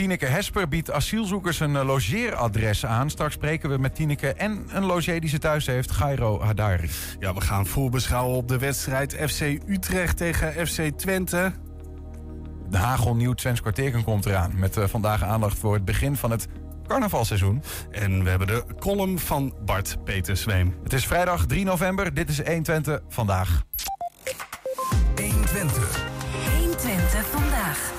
Tineke 0.00 0.26
Hesper 0.26 0.68
biedt 0.68 0.90
asielzoekers 0.90 1.60
een 1.60 1.76
eh, 1.76 1.84
logeeradres 1.84 2.86
aan. 2.86 3.10
Straks 3.10 3.34
spreken 3.34 3.70
we 3.70 3.78
met 3.78 3.94
Tineke 3.94 4.32
en 4.32 4.66
een 4.68 4.84
logé 4.84 5.18
die 5.18 5.28
ze 5.28 5.38
thuis 5.38 5.66
heeft, 5.66 5.90
Gairo 5.90 6.40
Hadari. 6.40 6.90
Ja, 7.18 7.34
we 7.34 7.40
gaan 7.40 7.66
voorbeschouwen 7.66 8.36
op 8.36 8.48
de 8.48 8.58
wedstrijd 8.58 9.14
FC 9.14 9.40
Utrecht 9.66 10.16
tegen 10.16 10.66
FC 10.66 10.82
Twente. 10.96 11.52
De 12.70 12.76
hagelnieuw 12.76 13.32
Twents 13.32 13.60
kwartierken 13.60 14.04
komt 14.04 14.26
eraan. 14.26 14.58
Met 14.58 14.76
eh, 14.76 14.84
vandaag 14.86 15.22
aandacht 15.22 15.58
voor 15.58 15.74
het 15.74 15.84
begin 15.84 16.16
van 16.16 16.30
het 16.30 16.46
carnavalseizoen. 16.86 17.62
En 17.90 18.24
we 18.24 18.30
hebben 18.30 18.46
de 18.46 18.64
column 18.78 19.18
van 19.18 19.54
Bart 19.64 20.04
Peter 20.04 20.36
Zweem. 20.36 20.74
Het 20.82 20.92
is 20.92 21.06
vrijdag 21.06 21.46
3 21.46 21.64
november. 21.64 22.14
Dit 22.14 22.28
is 22.28 22.36
120 22.36 23.00
vandaag. 23.08 23.62
120. 25.14 26.04
120 26.58 27.26
vandaag. 27.26 27.98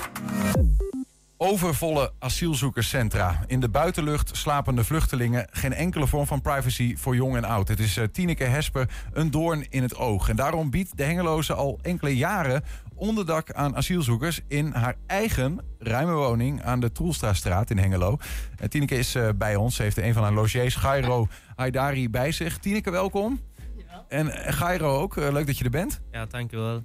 Overvolle 1.44 2.12
asielzoekerscentra. 2.20 3.44
In 3.48 3.60
de 3.60 3.70
buitenlucht 3.70 4.38
slapende 4.38 4.84
vluchtelingen. 4.84 5.48
Geen 5.52 5.74
enkele 5.74 6.08
vorm 6.08 6.26
van 6.26 6.42
privacy 6.42 6.96
voor 6.98 7.16
jong 7.16 7.36
en 7.36 7.44
oud. 7.44 7.68
Het 7.68 7.80
is 7.80 7.98
uh, 7.98 8.06
Tineke 8.06 8.44
Hesper 8.44 8.90
een 9.14 9.32
doorn 9.32 9.66
in 9.70 9.82
het 9.82 9.96
oog. 9.96 10.30
En 10.30 10.36
daarom 10.36 10.70
biedt 10.70 10.98
de 10.98 11.04
Hengeloze 11.04 11.54
al 11.54 11.80
enkele 11.82 12.16
jaren 12.16 12.64
onderdak 12.96 13.52
aan 13.52 13.76
asielzoekers 13.76 14.42
in 14.48 14.72
haar 14.72 14.96
eigen 15.08 15.60
ruime 15.80 16.14
woning 16.14 16.64
aan 16.64 16.80
de 16.80 16.92
Troelstraatstraat 16.92 17.70
in 17.70 17.78
Hengelo. 17.78 18.18
En 18.58 18.70
Tineke 18.70 18.96
is 18.96 19.16
uh, 19.16 19.30
bij 19.36 19.56
ons. 19.56 19.76
Ze 19.76 19.82
heeft 19.82 19.98
een 19.98 20.14
van 20.14 20.24
haar 20.24 20.34
logiers, 20.34 20.76
Gairo 20.76 21.28
Haidari, 21.56 22.10
bij 22.10 22.32
zich. 22.32 22.58
Tineke, 22.58 22.92
welkom. 22.92 23.42
Ja. 23.78 24.06
En 24.08 24.32
Gairo 24.32 25.00
ook. 25.00 25.16
Leuk 25.16 25.48
dat 25.48 25.58
je 25.58 25.64
er 25.64 25.70
bent. 25.70 26.02
Ja, 26.12 26.26
dankjewel. 26.26 26.84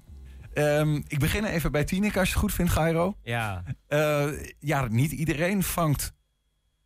Um, 0.58 1.04
ik 1.08 1.18
begin 1.18 1.44
even 1.44 1.72
bij 1.72 1.84
Tineke, 1.84 2.18
als 2.18 2.28
je 2.28 2.34
het 2.34 2.42
goed 2.42 2.52
vindt, 2.52 2.72
Gairo. 2.72 3.16
Ja. 3.22 3.62
Uh, 3.88 4.28
ja, 4.58 4.86
niet 4.86 5.12
iedereen 5.12 5.62
vangt 5.62 6.12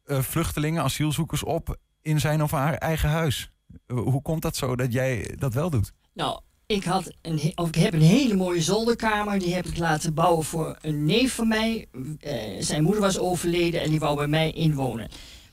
uh, 0.07 0.19
vluchtelingen, 0.19 0.83
asielzoekers 0.83 1.43
op 1.43 1.77
in 2.03 2.21
zijn 2.21 2.43
of 2.43 2.51
haar 2.51 2.75
eigen 2.75 3.09
huis. 3.09 3.51
Uh, 3.87 3.99
hoe 3.99 4.23
komt 4.23 4.43
dat 4.43 4.57
zo 4.57 4.77
dat 4.77 4.93
jij 4.93 5.35
dat 5.39 5.55
wel 5.55 5.71
doet? 5.71 5.93
Nou, 6.15 6.41
ik, 6.67 6.85
had 6.85 7.13
een, 7.23 7.53
of 7.55 7.69
ik 7.69 7.75
heb 7.75 7.93
een 7.93 8.01
hele 8.01 8.37
mooie 8.37 8.63
zolderkamer. 8.63 9.39
Die 9.39 9.55
heb 9.55 9.67
ik 9.67 9.79
laten 9.79 10.15
bouwen 10.15 10.45
voor 10.45 10.77
een 10.81 11.05
neef 11.05 11.35
van 11.35 11.49
mij. 11.49 11.87
zijn 12.59 12.83
moeder 12.83 13.01
was 13.01 13.19
overleden 13.19 13.83
en 13.83 13.91
die 13.91 13.99
wou 13.99 14.17
bij 14.17 14.29
mij 14.29 14.53
inwonen. 14.53 15.09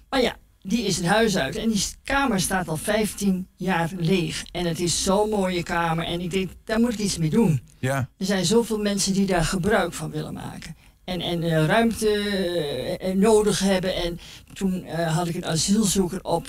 Maar 0.10 0.22
ja, 0.22 0.38
die 0.68 0.86
is 0.86 0.98
het 0.98 1.06
huis 1.06 1.38
uit. 1.38 1.56
En 1.56 1.70
die 1.70 1.84
kamer 2.04 2.40
staat 2.40 2.68
al 2.68 2.78
15 2.78 3.48
jaar 3.56 3.90
leeg. 3.98 4.44
En 4.52 4.66
het 4.66 4.80
is 4.80 5.04
zo'n 5.04 5.30
mooie 5.30 5.64
kamer. 5.64 6.06
En 6.06 6.22
ik 6.22 6.32
denk, 6.32 6.50
daar 6.64 6.80
moet 6.80 6.94
ik 6.94 7.00
iets 7.00 7.18
mee 7.18 7.30
doen. 7.30 7.62
Ja. 7.80 8.10
Er 8.18 8.26
zijn 8.26 8.46
zoveel 8.46 8.78
mensen 8.78 9.14
die 9.14 9.26
daar 9.26 9.46
gebruik 9.46 9.94
van 9.94 10.12
willen 10.12 10.34
maken. 10.34 10.76
En, 11.04 11.22
en 11.22 11.42
uh, 11.44 11.66
ruimte 11.66 13.00
uh, 13.02 13.14
nodig 13.16 13.60
hebben. 13.60 13.96
En 13.96 14.20
toen 14.54 14.86
uh, 14.86 15.16
had 15.16 15.28
ik 15.28 15.36
een 15.36 15.46
asielzoeker 15.46 16.24
op. 16.24 16.48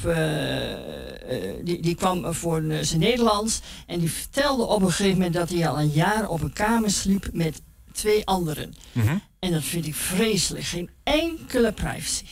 die, 1.65 1.81
die 1.81 1.95
kwam 1.95 2.35
voor 2.35 2.65
zijn 2.81 3.01
Nederlands. 3.01 3.61
En 3.87 3.99
die 3.99 4.11
vertelde 4.11 4.63
op 4.67 4.83
een 4.83 4.91
gegeven 4.91 5.17
moment 5.17 5.35
dat 5.35 5.51
hij 5.51 5.69
al 5.69 5.79
een 5.79 5.91
jaar 5.91 6.29
op 6.29 6.43
een 6.43 6.53
kamer 6.53 6.91
sliep 6.91 7.29
met 7.33 7.63
twee 7.93 8.27
anderen. 8.27 8.75
Mm 8.93 9.03
-hmm. 9.03 9.23
En 9.39 9.53
dat 9.53 9.65
vind 9.65 9.87
ik 9.87 9.95
vreselijk. 9.95 10.65
Geen 10.65 10.91
enkele 11.03 11.73
privacy. 11.73 12.25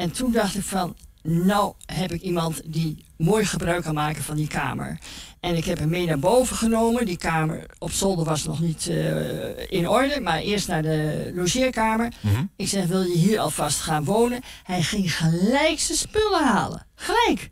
En 0.00 0.10
toen 0.10 0.32
dacht 0.32 0.54
ik 0.56 0.62
van, 0.62 0.96
nou 1.22 1.74
heb 1.86 2.12
ik 2.12 2.20
iemand 2.22 2.60
die 2.64 3.04
mooi 3.16 3.44
gebruik 3.44 3.82
kan 3.82 3.94
maken 3.94 4.22
van 4.22 4.36
die 4.36 4.46
kamer. 4.48 4.98
En 5.40 5.56
ik 5.56 5.64
heb 5.64 5.78
hem 5.78 5.88
mee 5.88 6.06
naar 6.06 6.18
boven 6.18 6.56
genomen. 6.56 7.06
Die 7.06 7.16
kamer 7.16 7.66
op 7.78 7.90
zolder 7.90 8.24
was 8.24 8.44
nog 8.44 8.60
niet 8.60 8.86
uh, 8.90 9.70
in 9.72 9.88
orde, 9.88 10.20
maar 10.20 10.38
eerst 10.38 10.68
naar 10.68 10.82
de 10.82 11.30
logeerkamer. 11.34 12.12
Mm 12.20 12.34
-hmm. 12.34 12.50
Ik 12.56 12.68
zeg, 12.68 12.86
wil 12.86 13.02
je 13.02 13.16
hier 13.16 13.38
alvast 13.38 13.80
gaan 13.80 14.04
wonen? 14.04 14.40
Hij 14.62 14.82
ging 14.82 15.16
gelijk 15.16 15.78
zijn 15.80 15.98
spullen 15.98 16.44
halen. 16.44 16.86
Gelijk. 16.94 17.50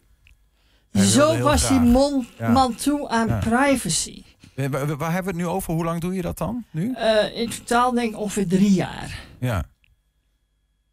Zo 0.93 1.39
was 1.39 1.65
graag. 1.65 1.81
die 1.81 1.91
man, 1.91 2.27
Ja. 2.39 2.49
man 2.51 2.75
toe 2.75 3.09
aan 3.09 3.29
Ja. 3.29 3.39
privacy. 3.39 4.23
Eh, 4.55 4.67
Waar, 4.71 4.97
waar 4.97 5.13
hebben 5.13 5.33
we 5.35 5.39
het 5.41 5.49
nu 5.49 5.55
over? 5.55 5.75
Hoe 5.75 5.85
lang 5.85 6.01
doe 6.01 6.15
je 6.15 6.23
dat 6.23 6.39
dan 6.39 6.65
nu? 6.71 6.95
Uh, 6.99 7.37
in 7.37 7.51
totaal 7.51 7.93
denk 7.93 8.11
ik 8.13 8.19
ongeveer 8.19 8.49
drie 8.49 8.73
jaar. 8.73 9.19
Ja. 9.41 9.65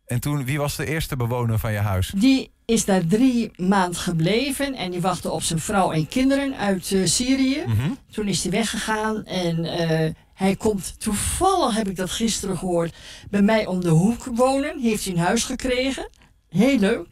En 0.06 0.20
toen, 0.20 0.46
wie 0.46 0.58
was 0.58 0.76
de 0.76 0.86
eerste 0.86 1.16
bewoner 1.16 1.60
van 1.60 1.72
je 1.72 1.78
huis? 1.78 2.12
Die 2.16 2.52
is 2.66 2.86
daar 2.86 3.08
drie 3.08 3.52
maanden 3.56 4.00
gebleven 4.00 4.74
en 4.74 4.92
die 4.92 5.02
wachtte 5.02 5.32
op 5.32 5.42
zijn 5.42 5.60
vrouw 5.60 5.92
en 5.92 6.08
kinderen 6.08 6.58
uit 6.58 6.92
uh, 6.92 7.06
Syrië. 7.06 7.64
Mm 7.66 7.80
-hmm. 7.80 7.98
Toen 8.12 8.28
is 8.28 8.42
hij 8.42 8.52
weggegaan 8.52 9.26
en 9.26 9.60
uh, 9.60 10.12
hij 10.34 10.56
komt 10.56 11.00
toevallig, 11.00 11.76
heb 11.76 11.88
ik 11.88 11.96
dat 11.96 12.10
gisteren 12.10 12.58
gehoord, 12.58 12.96
bij 13.30 13.42
mij 13.42 13.66
om 13.66 13.82
de 13.82 13.90
hoek 13.90 14.26
wonen. 14.26 14.80
Heeft 14.80 15.06
hij 15.06 15.14
een 15.14 15.20
huis 15.20 15.44
gekregen. 15.44 16.10
Heel 16.50 16.80
leuk. 16.80 17.08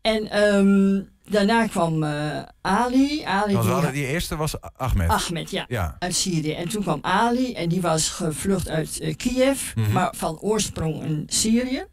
En 0.00 0.42
um, 0.54 1.08
daarna 1.28 1.66
kwam 1.66 2.02
uh, 2.02 2.42
Ali. 2.60 3.22
Ali 3.24 3.58
die, 3.60 3.92
die, 3.92 4.06
eerste 4.06 4.36
was 4.36 4.54
Ahmed. 4.76 5.08
Ahmed, 5.08 5.50
ja, 5.50 5.64
ja, 5.68 5.96
Uit 5.98 6.14
Syrië. 6.14 6.52
En 6.52 6.68
toen 6.68 6.82
kwam 6.82 6.98
Ali 7.02 7.54
en 7.54 7.68
die 7.68 7.80
was 7.80 8.08
gevlucht 8.08 8.68
uit 8.68 8.98
uh, 9.02 9.14
Kiev, 9.16 9.60
Mhm. 9.74 9.78
mm 9.78 9.84
-hmm. 9.84 9.92
maar 9.92 10.14
van 10.16 10.38
oorsprong 10.38 11.02
in 11.02 11.24
Syrië. 11.26 11.84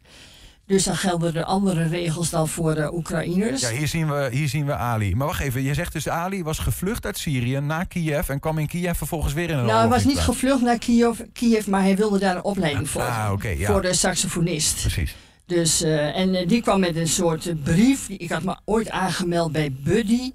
Dus 0.66 0.84
dan 0.84 0.96
gelden 0.96 1.34
er 1.34 1.44
andere 1.44 1.88
regels 1.88 2.30
dan 2.30 2.48
voor 2.48 2.74
de 2.74 2.94
Oekraïners. 2.94 3.60
Ja, 3.60 3.70
hier 3.70 3.88
zien, 3.88 4.08
we, 4.08 4.28
hier 4.32 4.48
zien 4.48 4.66
we 4.66 4.74
Ali. 4.74 5.14
Maar 5.14 5.26
wacht 5.26 5.40
even, 5.40 5.62
je 5.62 5.74
zegt 5.74 5.92
dus 5.92 6.08
Ali 6.08 6.42
was 6.42 6.58
gevlucht 6.58 7.06
uit 7.06 7.18
Syrië 7.18 7.60
naar 7.60 7.86
Kiev 7.86 8.28
en 8.28 8.40
kwam 8.40 8.58
in 8.58 8.66
Kiev 8.66 8.96
vervolgens 8.96 9.32
weer 9.32 9.50
in 9.50 9.58
een 9.58 9.64
Nou, 9.64 9.78
hij 9.78 9.88
was 9.88 10.04
niet 10.04 10.18
gevlucht 10.18 10.62
naar 10.62 10.78
Kiev, 10.78 11.20
Kiev, 11.32 11.66
maar 11.66 11.82
hij 11.82 11.96
wilde 11.96 12.18
daar 12.18 12.36
een 12.36 12.44
opleiding 12.44 12.86
ah, 12.86 12.92
volgen. 12.92 13.12
Ah, 13.12 13.32
okay, 13.32 13.58
ja. 13.58 13.66
Voor 13.66 13.82
de 13.82 13.94
saxofonist. 13.94 14.80
Precies. 14.80 15.14
Dus, 15.46 15.82
uh, 15.82 16.16
en 16.16 16.34
uh, 16.34 16.48
die 16.48 16.62
kwam 16.62 16.80
met 16.80 16.96
een 16.96 17.08
soort 17.08 17.46
uh, 17.46 17.54
brief. 17.62 18.08
Ik 18.08 18.30
had 18.30 18.42
me 18.42 18.56
ooit 18.64 18.90
aangemeld 18.90 19.52
bij 19.52 19.72
Buddy. 19.72 20.32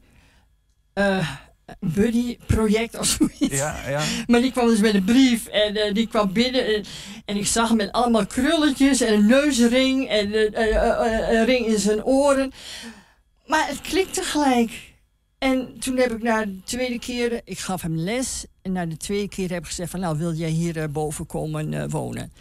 Uh, 0.94 1.29
Buddy 1.79 2.38
project 2.45 2.97
of 2.97 3.06
zoiets. 3.06 3.57
Ja, 3.57 3.90
ja. 3.90 4.03
Maar 4.28 4.41
die 4.41 4.51
kwam 4.51 4.68
dus 4.68 4.79
met 4.79 4.94
een 4.94 5.03
brief 5.03 5.47
en 5.47 5.78
uh, 5.78 5.94
die 5.94 6.07
kwam 6.07 6.34
binnen 6.34 6.75
en, 6.75 6.84
en, 7.25 7.38
ik 7.38 7.45
zag 7.45 7.68
hem 7.68 7.78
met 7.78 7.91
allemaal 7.91 8.25
krulletjes 8.25 9.01
en 9.01 9.13
een 9.13 9.25
neusring 9.25 10.09
en 10.09 10.34
een 11.35 11.45
ring 11.45 11.66
in 11.66 11.79
zijn 11.79 12.03
oren. 12.03 12.51
Maar 13.45 13.68
het 13.68 13.81
klikte 13.81 14.22
gelijk. 14.22 14.95
En 15.38 15.79
toen 15.79 15.97
heb 15.97 16.12
ik 16.12 16.24
na 16.24 16.45
de 16.45 16.62
tweede 16.63 17.00
keer, 17.00 17.41
ik 17.44 17.59
gaf 17.59 17.81
hem 17.81 17.97
les 17.97 18.45
en 18.62 18.72
na 18.72 18.85
de 18.85 18.97
tweede 18.97 19.29
keer 19.29 19.50
heb 19.50 19.59
ik 19.59 19.68
gezegd 19.68 19.91
van 19.91 20.00
nou 20.00 20.18
wil 20.18 20.34
jij 20.34 20.50
hier 20.50 20.91
boven 20.91 21.25
komen 21.25 21.89
wonen. 21.89 22.31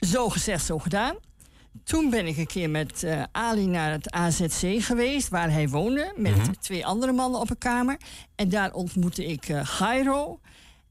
Zo 0.00 0.28
gezegd, 0.28 0.64
zo 0.64 0.78
gedaan. 0.78 1.16
Toen 1.84 2.10
ben 2.10 2.26
ik 2.26 2.36
een 2.36 2.46
keer 2.46 2.70
met 2.70 3.02
uh, 3.02 3.22
Ali 3.32 3.66
naar 3.66 3.90
het 3.92 4.10
AZC 4.10 4.82
geweest, 4.82 5.28
waar 5.28 5.50
hij 5.50 5.68
woonde, 5.68 6.12
met 6.16 6.30
Mhm. 6.32 6.40
mm 6.40 6.46
-hmm. 6.46 6.58
twee 6.60 6.86
andere 6.86 7.12
mannen 7.12 7.40
op 7.40 7.50
een 7.50 7.58
kamer. 7.58 7.96
En 8.34 8.48
daar 8.48 8.72
ontmoette 8.72 9.26
ik 9.26 9.48
uh, 9.48 9.60
Gairo. 9.64 10.40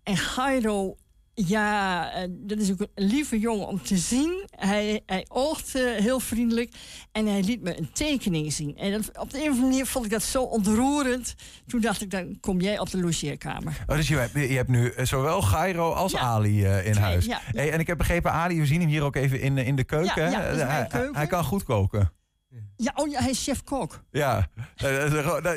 En 0.04 0.18
Gairo, 0.18 0.96
ja, 1.34 2.12
uh, 2.18 2.28
dat 2.30 2.58
is 2.58 2.72
ook 2.72 2.80
een 2.80 3.06
lieve 3.06 3.40
jongen 3.40 3.68
om 3.68 3.82
te 3.82 3.98
zien. 3.98 4.48
Hij, 4.50 5.02
hij 5.06 5.26
oogt 5.28 5.74
heel 5.74 6.20
vriendelijk 6.20 6.74
en 7.12 7.26
hij 7.26 7.42
liet 7.42 7.62
me 7.62 7.78
een 7.78 7.90
tekening 7.92 8.54
zien. 8.54 8.78
En 8.78 8.92
dat, 8.92 9.18
op 9.20 9.32
de 9.32 9.38
een 9.38 9.44
of 9.44 9.50
andere 9.50 9.68
manier 9.68 9.86
vond 9.86 10.06
ik 10.06 10.12
dat 10.12 10.24
zo 10.24 10.44
ontroerend. 10.44 11.36
Toen 11.68 11.82
dacht 11.82 12.02
ik, 12.02 12.12
dan 12.12 12.38
kom 12.40 12.62
jij 12.62 12.80
op 12.80 12.90
de 12.90 13.00
logeerkamer. 13.00 13.84
Oh, 13.88 13.96
dus 13.96 14.08
je, 14.08 14.16
hebt, 14.16 14.34
je 14.34 14.56
hebt 14.56 14.70
nu 14.70 14.94
zowel 15.04 15.42
Gairo 15.42 15.92
als 15.92 16.12
ja. 16.12 16.20
Ali 16.20 16.64
uh, 16.64 16.86
in 16.86 16.96
huis. 16.96 17.26
Ja, 17.26 17.40
hey, 17.46 17.72
en 17.72 17.80
ik 17.80 17.88
heb 17.88 17.98
begrepen, 17.98 18.32
Ali, 18.32 18.60
we 18.60 18.66
zien 18.66 18.80
hem 18.80 18.90
hier 18.90 19.04
ook 19.04 19.16
even 19.16 19.42
in, 19.42 19.58
in 19.58 19.76
de 19.76 19.84
keuken. 19.84 20.32
Ja, 20.32 20.42
hij, 20.42 20.88
keuken. 20.88 21.16
hij 21.16 21.28
kan 21.28 21.44
goed 21.44 21.64
koken. 21.64 22.12
Ja, 22.75 22.91
oh 22.96 23.09
ja, 23.09 23.19
hij 23.19 23.30
is 23.30 23.44
chef-kok. 23.44 24.03
Ja, 24.12 24.47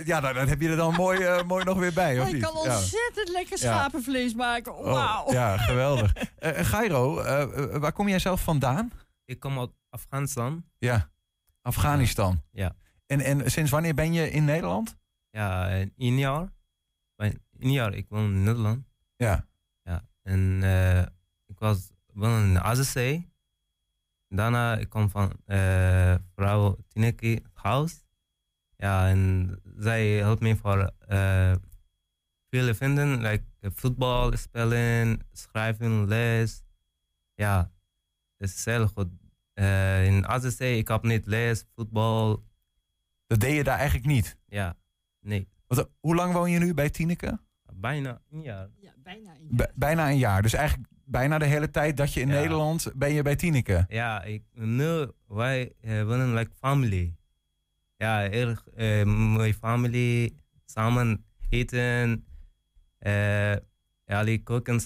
ja 0.04 0.20
nou, 0.20 0.34
dan 0.34 0.48
heb 0.48 0.60
je 0.60 0.68
er 0.68 0.76
dan 0.76 0.94
mooi, 1.04 1.20
uh, 1.20 1.42
mooi 1.42 1.64
nog 1.64 1.78
weer 1.78 1.92
bij, 1.92 2.18
of 2.18 2.24
Hij 2.24 2.32
niet? 2.32 2.42
kan 2.42 2.56
ontzettend 2.56 3.26
ja. 3.26 3.32
lekker 3.32 3.58
schapenvlees 3.58 4.34
maken. 4.34 4.72
Wauw. 4.82 5.24
Oh, 5.24 5.32
ja, 5.32 5.56
geweldig. 5.70 6.12
uh, 6.16 6.50
Gairo, 6.52 7.20
uh, 7.22 7.76
waar 7.76 7.92
kom 7.92 8.08
jij 8.08 8.18
zelf 8.18 8.42
vandaan? 8.42 8.92
Ik 9.24 9.40
kom 9.40 9.58
uit 9.58 9.70
Afghanistan. 9.88 10.64
Ja, 10.78 11.10
Afghanistan. 11.62 12.42
Ja. 12.50 12.76
En, 13.06 13.20
en 13.20 13.50
sinds 13.50 13.70
wanneer 13.70 13.94
ben 13.94 14.12
je 14.12 14.30
in 14.30 14.44
Nederland? 14.44 14.96
Ja, 15.30 15.70
een 15.96 16.18
jaar. 16.18 16.54
Een 17.16 17.72
jaar, 17.72 17.94
ik 17.94 18.06
woon 18.08 18.24
in 18.24 18.42
Nederland. 18.42 18.84
Ja. 19.16 19.46
Ja, 19.82 20.08
en 20.22 20.60
uh, 20.62 20.98
ik 21.46 21.58
was 21.58 21.90
woon 22.12 22.42
in 22.42 22.60
AZC. 22.60 23.20
Daarna 24.28 24.76
ik 24.76 24.88
kom 24.88 25.10
van 25.10 25.32
uh, 25.46 26.14
vrouw 26.34 26.76
Tineke 26.88 27.42
huis. 27.52 28.04
Ja, 28.76 29.08
en 29.08 29.60
zij 29.76 30.08
helpt 30.08 30.40
me 30.40 30.56
voor 30.56 30.90
uh, 31.08 31.54
vele 32.50 32.74
vinden, 32.74 33.20
like 33.20 33.44
voetbal 33.60 34.36
spelen, 34.36 35.20
schrijven, 35.32 36.08
les. 36.08 36.62
Ja, 37.34 37.70
het 38.36 38.50
is 38.50 38.64
heel 38.64 38.88
goed. 38.88 39.08
Uh, 39.54 40.06
in 40.06 40.26
AZC, 40.26 40.60
ik 40.60 40.88
heb 40.88 41.02
niet 41.02 41.26
les, 41.26 41.64
voetbal. 41.74 42.44
Dat 43.26 43.40
deed 43.40 43.54
je 43.56 43.64
daar 43.64 43.78
eigenlijk 43.78 44.06
niet? 44.06 44.38
Ja, 44.46 44.76
nee. 45.20 45.48
Wat, 45.66 45.90
hoe 46.00 46.14
lang 46.14 46.32
woon 46.32 46.50
je 46.50 46.58
nu 46.58 46.74
bij 46.74 46.90
Tineke? 46.90 47.38
Bijna 47.72 48.22
een 48.30 48.42
jaar. 48.42 48.68
Ja, 48.76 48.92
bijna 48.96 49.34
een 49.34 49.48
jaar. 49.56 49.68
B 49.68 49.72
bijna 49.74 50.10
een 50.10 50.18
jaar. 50.18 50.42
Dus 50.42 50.52
eigenlijk 50.52 50.88
bijna 51.06 51.38
de 51.38 51.44
hele 51.44 51.70
tijd 51.70 51.96
dat 51.96 52.12
je 52.12 52.20
in 52.20 52.28
Ja. 52.28 52.34
Nederland 52.34 52.92
ben 52.94 53.12
je 53.12 53.22
bij 53.22 53.36
Tineke. 53.36 53.84
Ja, 53.88 54.22
ik, 54.22 54.42
nu 54.52 55.06
wij 55.28 55.72
eh, 55.80 56.02
wonen 56.02 56.34
like 56.34 56.50
family. 56.60 57.14
Ja, 57.96 58.30
erg 58.30 58.66
eh, 58.76 59.04
mooie 59.04 59.54
family. 59.54 60.32
Samen 60.64 61.24
eten. 61.48 62.24
eh 62.98 63.52
ja, 64.08 64.18
jullie 64.18 64.42
koken 64.42 64.80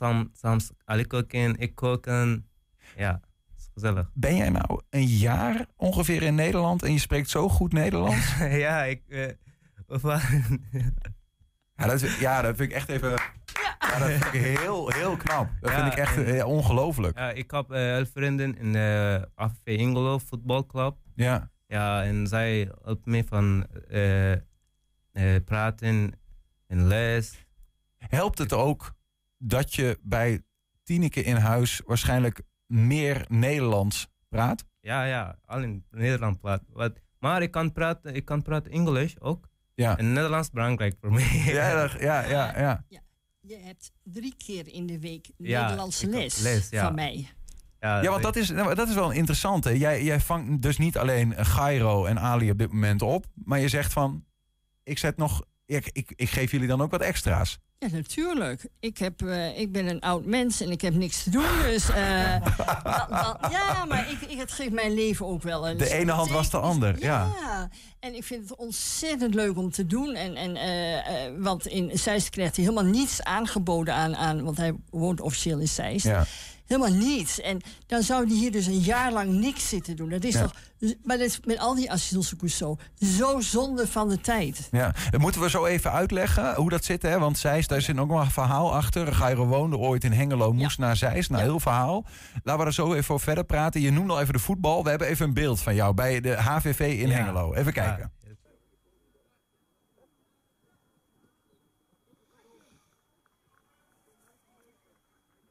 jullie 0.96 1.06
koken, 1.06 1.56
ik 1.56 1.74
koken. 1.74 2.48
Ja, 2.96 3.20
is 3.56 3.70
gezellig. 3.74 4.10
Ben 4.14 4.36
jij 4.36 4.48
nou 4.50 4.80
een 4.90 5.06
jaar 5.06 5.66
ongeveer 5.76 6.22
in 6.22 6.34
Nederland 6.34 6.82
en 6.82 6.92
je 6.92 6.98
spreekt 6.98 7.30
zo 7.30 7.48
goed 7.48 7.72
Nederlands? 7.72 8.36
ja, 8.66 8.84
ik... 8.84 9.02
eh, 9.08 9.28
Ja, 11.76 11.86
dat, 11.86 12.00
ja, 12.18 12.42
dat 12.42 12.56
vind 12.56 12.70
ik 12.70 12.76
echt 12.76 12.88
even. 12.88 13.20
Ja, 13.80 13.98
dat 13.98 14.08
vind 14.10 14.24
ik 14.24 14.40
heel, 14.58 14.90
heel 14.90 15.16
knap. 15.16 15.48
Dat 15.60 15.70
Ja, 15.70 15.80
vind 15.80 15.92
ik 15.92 15.98
echt 15.98 16.16
eh, 16.24 16.46
ongelooflijk. 16.46 17.18
ja, 17.18 17.30
ik 17.30 17.50
heb 17.50 17.70
eh, 17.70 18.00
vrienden 18.12 18.58
in 18.58 18.72
de 18.72 19.28
AFV 19.34 19.58
Ingelo 19.64 20.18
voetbalclub. 20.18 20.96
Ja. 21.14 21.50
Ja, 21.66 22.02
en 22.02 22.26
zij 22.26 22.70
helpt 22.82 23.06
me 23.06 23.24
van 23.24 23.66
eh, 23.88 24.32
eh, 24.32 24.40
praten 25.44 26.12
en 26.66 26.86
les. 26.86 27.46
Helpt 27.98 28.38
het 28.38 28.52
ook 28.52 28.92
dat 29.38 29.74
je 29.74 29.98
bij 30.02 30.42
Tineke 30.82 31.22
in 31.22 31.36
huis 31.36 31.80
waarschijnlijk 31.84 32.42
meer 32.66 33.24
Nederlands 33.28 34.08
praat? 34.28 34.64
Ja, 34.80 35.04
ja, 35.04 35.38
al 35.44 35.62
in 35.62 35.84
Nederland 35.90 36.40
praat. 36.40 36.62
Wat, 36.68 36.92
maar 37.18 37.42
ik 37.42 37.50
kan 37.50 37.72
praten, 37.72 38.14
ik 38.14 38.24
kan 38.24 38.42
praten 38.42 38.70
Engels 38.72 39.20
ook. 39.20 39.48
Ja. 39.74 39.98
En 39.98 40.12
Nederlands 40.12 40.46
is 40.48 40.52
belangrijk 40.54 40.96
voor 41.00 41.12
mij. 41.12 41.42
Ja, 41.44 41.74
dat- 41.74 42.00
ja, 42.10 42.22
ja, 42.24 42.58
ja. 42.58 42.84
Je 43.50 43.58
hebt 43.64 43.92
drie 44.02 44.34
keer 44.36 44.68
in 44.68 44.86
de 44.86 44.98
week 44.98 45.30
Ja, 45.36 45.62
Nederlandse 45.62 46.06
les, 46.06 46.38
les, 46.40 46.68
ja. 46.68 46.84
van 46.84 46.94
mij. 46.94 47.28
ja, 47.80 48.02
Ja, 48.02 48.10
want 48.10 48.22
dat 48.22 48.36
is, 48.36 48.50
nou, 48.50 48.74
dat 48.74 48.88
is 48.88 48.94
wel 48.94 49.10
interessant. 49.10 49.64
Hè? 49.64 49.70
Jij, 49.70 50.04
jij 50.04 50.20
vangt 50.20 50.62
dus 50.62 50.78
niet 50.78 50.98
alleen 50.98 51.46
Gairo 51.46 52.04
en 52.04 52.18
Ali 52.18 52.50
op 52.50 52.58
dit 52.58 52.72
moment 52.72 53.02
op, 53.02 53.26
maar 53.34 53.58
je 53.58 53.68
zegt 53.68 53.92
van, 53.92 54.24
ik 54.82 54.98
zet 54.98 55.16
nog, 55.16 55.44
ik, 55.66 55.90
ik, 55.92 56.12
ik 56.16 56.30
geef 56.30 56.50
jullie 56.50 56.66
dan 56.66 56.80
ook 56.80 56.90
wat 56.90 57.00
extra's. 57.00 57.58
Ja, 57.80 57.88
natuurlijk. 57.90 58.66
Ik, 58.80 58.98
heb, 58.98 59.22
eh, 59.22 59.58
ik 59.58 59.72
ben 59.72 59.86
een 59.86 60.00
oud 60.00 60.24
mens 60.24 60.60
en 60.60 60.70
ik 60.70 60.80
heb 60.80 60.94
niks 60.94 61.22
te 61.22 61.30
doen. 61.30 61.44
Dus 61.62 61.88
eh, 61.88 61.96
ja, 63.56 63.84
maar 63.88 64.10
ik, 64.10 64.20
ik, 64.30 64.38
het 64.38 64.52
geeft 64.52 64.72
mijn 64.72 64.94
leven 64.94 65.26
ook 65.26 65.42
wel 65.42 65.68
een. 65.68 65.76
De 65.78 65.92
ene 65.92 66.12
hand 66.12 66.30
was 66.30 66.50
de 66.50 66.58
ander, 66.58 66.96
ja. 66.98 67.28
Ja, 67.40 67.68
en 68.00 68.14
ik 68.14 68.24
vind 68.24 68.48
het 68.48 68.58
ontzettend 68.58 69.34
leuk 69.34 69.56
om 69.58 69.70
te 69.70 69.86
doen. 69.86 70.14
En, 70.14 70.36
en, 70.36 70.56
eh, 70.56 71.30
want 71.38 71.66
in 71.66 71.98
Zeist 71.98 72.30
krijgt 72.30 72.56
hij 72.56 72.64
helemaal 72.64 72.90
niets 72.90 73.22
aangeboden 73.22 73.94
aan, 73.94 74.16
aan. 74.16 74.44
Want 74.44 74.56
hij 74.56 74.74
woont 74.90 75.20
officieel 75.20 75.58
in 75.58 75.68
Zeist. 75.68 76.04
Ja. 76.06 76.24
Helemaal 76.66 76.92
niets. 76.98 77.40
En 77.40 77.60
dan 77.86 78.02
zou 78.02 78.26
die 78.26 78.36
hier 78.38 78.52
dus 78.52 78.66
een 78.66 78.78
jaar 78.80 79.12
lang 79.12 79.30
niks 79.30 79.68
zitten 79.68 79.96
doen. 79.96 80.08
Dat 80.08 80.24
is 80.24 80.34
Ja. 80.34 80.42
toch. 80.42 80.52
Maar 81.02 81.18
dat 81.18 81.26
is 81.26 81.40
met 81.44 81.58
al 81.58 81.74
die 81.74 81.90
asielzoekers 81.90 82.56
zo. 82.56 82.76
Zo 83.16 83.40
zonde 83.40 83.86
van 83.86 84.08
de 84.08 84.20
tijd. 84.20 84.68
Ja, 84.70 84.94
dat 85.10 85.20
moeten 85.20 85.40
we 85.40 85.50
zo 85.50 85.64
even 85.66 85.92
uitleggen 85.92 86.54
hoe 86.54 86.70
dat 86.70 86.84
zit. 86.84 87.02
Hè? 87.02 87.18
Want 87.18 87.38
Zeist, 87.38 87.69
daar 87.70 87.80
zit 87.80 87.98
ook 87.98 88.08
nog 88.08 88.20
een 88.20 88.30
verhaal 88.30 88.74
achter. 88.74 89.14
Gairo 89.14 89.46
woonde 89.46 89.76
ooit 89.76 90.04
in 90.04 90.12
Hengelo, 90.12 90.52
moest 90.52 90.78
naar 90.78 90.96
Zeist. 90.96 91.30
Nou, 91.30 91.42
heel 91.42 91.60
verhaal. 91.60 92.04
Laten 92.42 92.60
we 92.60 92.66
er 92.66 92.72
zo 92.74 92.94
even 92.94 93.14
over 93.14 93.26
verder 93.26 93.44
praten. 93.44 93.80
Je 93.80 93.90
noemde 93.92 94.12
al 94.12 94.20
even 94.20 94.32
de 94.32 94.38
voetbal. 94.38 94.82
We 94.82 94.88
hebben 94.90 95.08
even 95.08 95.26
een 95.26 95.34
beeld 95.34 95.60
van 95.60 95.74
jou 95.74 95.94
bij 95.94 96.20
de 96.20 96.36
HVV 96.36 96.80
in. 96.80 97.10
Hengelo. 97.10 97.54
Even 97.54 97.72
kijken. 97.72 98.12
Ja, 98.24 98.30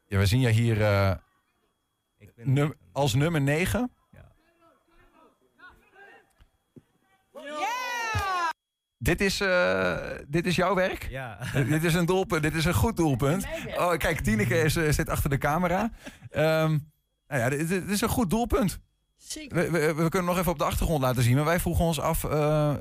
Ja, 0.08 0.18
we 0.18 0.26
zien 0.26 0.40
je 0.40 0.50
hier 0.50 0.82
eh, 0.82 1.12
num- 2.36 2.74
als 2.92 3.14
nummer 3.14 3.42
9. 3.42 3.92
Dit 9.02 9.22
is, 9.22 9.40
eh, 9.42 9.96
dit 10.28 10.46
is 10.46 10.56
jouw 10.56 10.76
werk? 10.76 11.08
Ja. 11.10 11.38
dit 11.54 11.84
is 11.84 11.94
een 11.94 12.06
doelpunt. 12.06 12.42
Dit 12.44 12.54
is 12.56 12.66
een 12.66 12.74
goed 12.74 12.98
doelpunt. 12.98 13.46
Oh, 13.78 13.92
kijk, 13.98 14.20
Tineke 14.20 14.62
is, 14.62 14.76
eh, 14.76 14.92
zit 14.92 15.10
achter 15.10 15.30
de 15.30 15.38
camera. 15.38 15.92
Ehm, 16.30 16.78
nou 17.28 17.42
ja, 17.42 17.50
dit, 17.50 17.68
dit 17.70 17.90
is 17.90 18.02
een 18.02 18.10
goed 18.10 18.30
doelpunt. 18.30 18.80
Zeker. 19.18 19.56
We, 19.58 19.70
we, 19.72 19.94
we 19.94 20.10
kunnen 20.10 20.30
nog 20.30 20.38
even 20.38 20.52
op 20.52 20.58
de 20.58 20.64
achtergrond 20.64 21.02
laten 21.02 21.24
zien. 21.24 21.36
Maar 21.36 21.46
wij 21.46 21.60
vroegen 21.60 21.86
ons 21.86 22.00
af, 22.00 22.24
eh, 22.24 22.70
eh, 22.70 22.78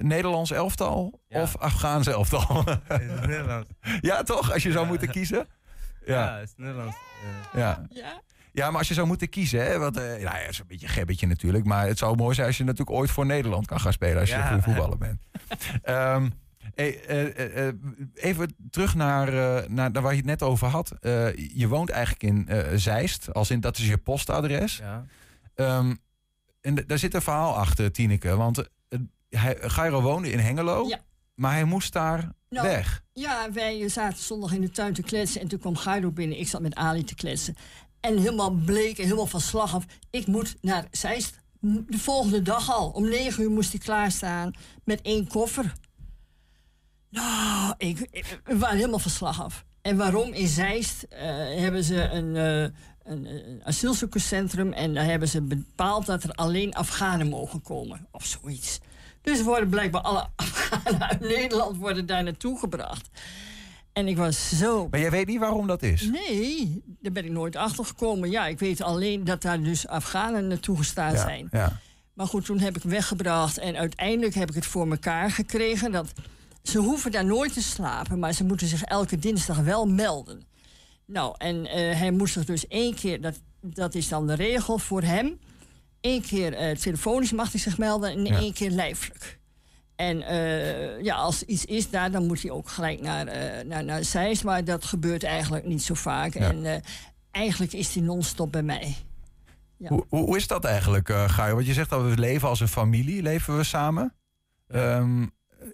Nederlands 0.00 0.50
elftal 0.50 1.20
Ja. 1.28 1.42
of 1.42 1.56
Afghaans 1.58 2.06
elftal? 2.06 2.64
Nederlands. 3.26 3.68
ja, 4.00 4.22
toch? 4.22 4.52
Als 4.52 4.62
je 4.62 4.72
zou 4.72 4.86
moeten 4.86 5.08
kiezen? 5.10 5.46
Ja, 6.06 6.24
Ja, 6.24 6.36
het 6.38 6.48
is 6.48 6.54
Nederlands. 6.56 6.96
eh. 7.52 7.60
ja. 7.60 7.86
Ja. 7.90 8.20
Ja 8.54 8.70
maar 8.70 8.78
als 8.78 8.88
je 8.88 8.94
zou 8.94 9.06
moeten 9.06 9.28
kiezen, 9.28 9.64
hè, 9.64 9.78
want, 9.78 9.96
eh, 9.96 10.02
nou 10.04 10.20
ja, 10.20 10.30
het 10.36 10.50
is 10.50 10.58
een 10.58 10.66
beetje 10.66 10.86
een 10.86 10.92
gebbetje 10.92 11.26
natuurlijk. 11.26 11.64
Maar 11.64 11.86
het 11.86 11.98
zou 11.98 12.16
mooi 12.16 12.34
zijn 12.34 12.46
als 12.46 12.56
je 12.56 12.64
natuurlijk 12.64 12.96
ooit 12.96 13.10
voor 13.10 13.26
Nederland 13.26 13.66
kan 13.66 13.80
gaan 13.80 13.92
spelen. 13.92 14.20
Als 14.20 14.28
je 14.28 14.34
Ja. 14.36 14.42
een 14.42 14.48
goede 14.48 14.62
voetballer 14.62 14.98
bent. 14.98 15.20
Ehm, 15.82 16.28
hey, 16.74 17.04
eh, 17.04 17.66
eh, 17.68 17.74
even 18.14 18.56
terug 18.70 18.94
naar, 18.94 19.28
eh, 19.28 19.68
naar, 19.68 19.90
naar 19.90 20.02
waar 20.02 20.10
je 20.12 20.16
het 20.18 20.26
net 20.26 20.42
over 20.42 20.66
had. 20.68 20.90
Eh, 21.00 21.36
je 21.36 21.68
woont 21.68 21.90
eigenlijk 21.90 22.22
in 22.22 22.48
eh, 22.48 22.76
Zeist, 22.76 23.34
als 23.34 23.50
in 23.50 23.60
dat 23.60 23.78
is 23.78 23.86
je 23.88 23.98
postadres. 23.98 24.76
ja. 24.76 25.04
Ehm, 25.54 25.94
en 26.60 26.74
daar 26.86 26.98
zit 26.98 27.14
een 27.14 27.22
verhaal 27.22 27.56
achter, 27.56 27.92
Tineke. 27.92 28.36
Want 28.36 28.68
hij, 29.28 29.56
Gairo 29.60 30.00
woonde 30.00 30.30
in 30.30 30.38
Hengelo, 30.38 30.86
Ja. 30.88 30.98
maar 31.34 31.52
hij 31.52 31.64
moest 31.64 31.92
daar 31.92 32.28
Nou, 32.48 32.66
weg. 32.68 33.02
Ja, 33.12 33.52
wij 33.52 33.88
zaten 33.88 34.18
zondag 34.22 34.52
in 34.52 34.60
de 34.60 34.70
tuin 34.70 34.92
te 34.92 35.02
kletsen 35.02 35.40
en 35.40 35.48
toen 35.48 35.58
kwam 35.58 35.76
Guido 35.76 36.10
binnen. 36.10 36.38
Ik 36.38 36.48
zat 36.48 36.60
met 36.60 36.74
Ali 36.74 37.04
te 37.04 37.14
kletsen. 37.14 37.56
En 38.04 38.18
helemaal 38.18 38.50
bleek 38.50 38.98
en 38.98 39.04
helemaal 39.04 39.26
van 39.26 39.40
slag 39.40 39.74
af. 39.74 39.84
Ik 40.10 40.26
moet 40.26 40.56
naar 40.60 40.86
Zeist. 40.90 41.38
De 41.60 41.98
volgende 41.98 42.42
dag 42.42 42.72
al. 42.72 42.88
Om 42.90 43.08
negen 43.08 43.42
uur 43.42 43.50
moest 43.50 43.70
hij 43.70 43.80
klaarstaan 43.80 44.52
met 44.84 45.02
één 45.02 45.26
koffer. 45.28 45.72
Nou, 47.10 47.74
ik, 47.78 48.08
ik- 48.10 48.40
we 48.44 48.58
waren 48.58 48.76
helemaal 48.76 48.98
van 48.98 49.10
slag 49.10 49.42
af. 49.42 49.64
En 49.82 49.96
waarom? 49.96 50.32
In 50.32 50.48
Zeist 50.48 51.02
eh, 51.02 51.20
hebben 51.60 51.84
ze 51.84 52.02
een, 52.08 52.36
eh, 52.36 52.62
een, 53.12 53.26
een 53.26 53.60
asielzoekerscentrum... 53.64 54.72
en 54.72 54.94
daar 54.94 55.04
hebben 55.04 55.28
ze 55.28 55.42
bepaald 55.42 56.06
dat 56.06 56.22
er 56.24 56.30
alleen 56.32 56.74
Afghanen 56.74 57.28
mogen 57.28 57.62
komen. 57.62 58.06
Of 58.10 58.24
zoiets. 58.26 58.78
Dus 59.22 59.42
worden 59.42 59.68
blijkbaar 59.68 60.02
alle 60.02 60.26
Afghanen 60.36 61.08
uit 61.08 61.20
Nederland 61.20 61.76
worden 61.76 62.06
daar 62.06 62.22
naartoe 62.22 62.58
gebracht. 62.58 63.08
En 63.94 64.08
ik 64.08 64.16
was 64.16 64.58
zo... 64.58 64.88
Maar 64.90 65.00
jij 65.00 65.10
weet 65.10 65.26
niet 65.26 65.38
waarom 65.38 65.66
dat 65.66 65.82
is. 65.82 66.02
Nee, 66.02 66.82
daar 67.00 67.12
ben 67.12 67.24
ik 67.24 67.30
nooit 67.30 67.56
achter 67.56 67.84
gekomen. 67.84 68.30
Ja, 68.30 68.46
ik 68.46 68.58
weet 68.58 68.82
alleen 68.82 69.24
dat 69.24 69.42
daar 69.42 69.62
dus 69.62 69.86
Afghanen 69.86 70.46
naartoe 70.48 70.76
gestaan 70.76 71.12
Ja, 71.12 71.18
zijn. 71.20 71.48
ja. 71.50 71.80
Maar 72.14 72.26
goed, 72.26 72.44
toen 72.44 72.58
heb 72.58 72.76
ik 72.76 72.82
weggebracht 72.82 73.58
en 73.58 73.76
uiteindelijk 73.76 74.34
heb 74.34 74.48
ik 74.48 74.54
het 74.54 74.66
voor 74.66 74.88
mekaar 74.88 75.30
gekregen. 75.30 75.92
Dat 75.92 76.12
ze 76.62 76.78
hoeven 76.78 77.10
daar 77.12 77.24
nooit 77.24 77.52
te 77.52 77.62
slapen, 77.62 78.18
maar 78.18 78.32
ze 78.32 78.44
moeten 78.44 78.66
zich 78.66 78.82
elke 78.82 79.18
dinsdag 79.18 79.58
wel 79.58 79.86
melden. 79.86 80.42
Nou, 81.06 81.34
en 81.38 81.66
eh, 81.66 81.98
hij 81.98 82.10
moest 82.10 82.32
zich 82.32 82.44
dus 82.44 82.66
één 82.66 82.94
keer, 82.94 83.20
dat, 83.20 83.40
dat 83.60 83.94
is 83.94 84.08
dan 84.08 84.26
de 84.26 84.34
regel 84.34 84.78
voor 84.78 85.02
hem. 85.02 85.38
Eén 86.00 86.22
keer 86.22 86.52
eh, 86.54 86.76
telefonisch 86.76 87.32
mag 87.32 87.50
hij 87.52 87.60
zich 87.60 87.78
melden 87.78 88.10
en 88.10 88.24
Ja. 88.24 88.38
één 88.38 88.52
keer 88.52 88.70
lijfelijk. 88.70 89.38
En 89.96 90.22
eh, 90.22 91.02
ja, 91.02 91.14
als 91.14 91.42
iets 91.42 91.64
is 91.64 91.90
daar, 91.90 92.10
dan 92.10 92.26
moet 92.26 92.42
hij 92.42 92.50
ook 92.50 92.68
gelijk 92.68 93.00
naar, 93.00 93.26
eh 93.26 93.64
naar, 93.64 93.84
naar 93.84 94.04
Zeist. 94.04 94.44
Maar 94.44 94.64
dat 94.64 94.84
gebeurt 94.84 95.24
eigenlijk 95.24 95.64
niet 95.64 95.82
zo 95.82 95.94
vaak. 95.94 96.34
Ja. 96.34 96.40
En 96.40 96.64
eh, 96.64 96.80
eigenlijk 97.30 97.72
is 97.72 97.94
hij 97.94 98.02
non-stop 98.02 98.52
bij 98.52 98.62
mij. 98.62 98.96
Ja. 99.76 99.88
Hoe, 99.88 100.04
hoe 100.08 100.24
hoe 100.24 100.36
is 100.36 100.46
dat 100.46 100.64
eigenlijk, 100.64 101.08
eh 101.08 101.28
Gaio? 101.28 101.54
Want 101.54 101.66
je 101.66 101.72
zegt 101.72 101.90
dat 101.90 102.02
we 102.02 102.18
leven 102.18 102.48
als 102.48 102.60
een 102.60 102.68
familie, 102.68 103.22
leven 103.22 103.56
we 103.56 103.64
samen. 103.64 104.14
Ehm, 104.66 105.26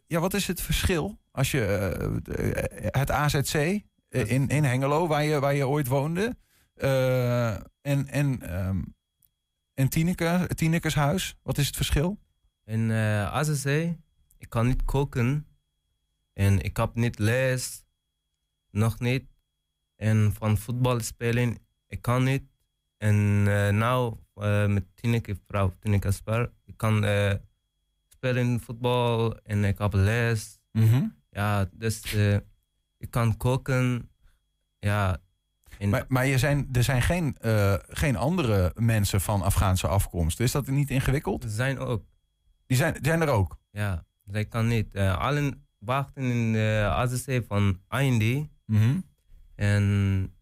ja, 0.07 0.21
wat 0.21 0.35
is 0.35 0.47
het 0.47 0.61
verschil 0.61 1.19
als 1.31 1.51
je 1.51 1.61
het 2.91 3.11
AZC 3.11 3.55
in, 4.09 4.49
in 4.49 4.65
Hengelo, 4.65 5.07
waar 5.07 5.25
je, 5.25 5.41
waar 5.41 5.55
je 5.55 5.69
ooit 5.69 5.87
woonde, 5.87 6.37
eh, 6.75 7.55
en, 7.81 8.09
en, 8.09 8.43
ehm, 8.43 8.79
en 9.75 9.89
Tineke, 9.89 10.51
Tinekes 10.55 10.95
huis, 10.95 11.37
wat 11.43 11.59
is 11.59 11.67
het 11.67 11.77
verschil? 11.77 12.19
En 12.65 12.91
eh 12.91 13.35
AZC, 13.35 13.95
ik 14.41 14.49
kan 14.49 14.67
niet 14.67 14.85
koken. 14.85 15.47
En 16.33 16.61
ik 16.61 16.77
heb 16.77 16.95
niet 16.95 17.19
les. 17.19 17.85
Nog 18.71 18.99
niet. 18.99 19.25
En 19.97 20.33
van 20.39 20.59
voetbal 20.59 21.01
spelen, 21.01 21.59
ik 21.87 22.03
kan 22.03 22.25
niet. 22.25 22.43
En 22.97 23.45
eh 23.47 23.69
nou, 23.69 24.17
eh, 24.35 24.67
met 24.67 24.85
Tineke, 24.95 25.37
vrouw 25.47 25.75
Tineke 25.81 26.11
Spar, 26.11 26.51
ik 26.65 26.77
kan 26.77 27.05
eh, 27.05 27.35
spelen 28.09 28.61
voetbal 28.61 29.37
en 29.39 29.65
ik 29.65 29.79
heb 29.79 29.93
les. 29.93 30.59
Ja, 31.31 31.69
dus 31.73 32.15
ik 32.99 33.11
kan 33.11 33.37
koken. 33.37 34.11
Ja. 34.79 35.19
Maar, 35.79 36.05
maar 36.09 36.27
je 36.27 36.39
zijn, 36.39 36.69
er 36.73 36.85
zijn 36.85 37.03
geen, 37.03 37.37
geen 37.89 38.17
andere 38.17 38.73
mensen 38.75 39.21
van 39.21 39.43
Afghaanse 39.43 39.87
afkomst. 39.87 40.41
Is 40.41 40.53
dat 40.53 40.67
niet 40.67 40.91
ingewikkeld? 40.91 41.43
ze 41.43 41.49
zijn 41.49 41.79
ook. 41.79 42.05
Die 42.67 42.77
zijn, 42.77 42.99
zijn 43.03 43.21
er 43.21 43.29
ook. 43.29 43.59
Ja, 43.71 44.05
zij 44.33 44.45
kan 44.45 44.69
niet. 44.69 44.95
Eh, 44.95 45.19
allen 45.19 45.67
wachten 45.79 46.23
in 46.23 46.53
de 46.53 46.87
AZC 46.91 47.43
van 47.49 47.81
IND. 47.91 48.49
Mhm. 48.67 48.99
En 49.55 50.35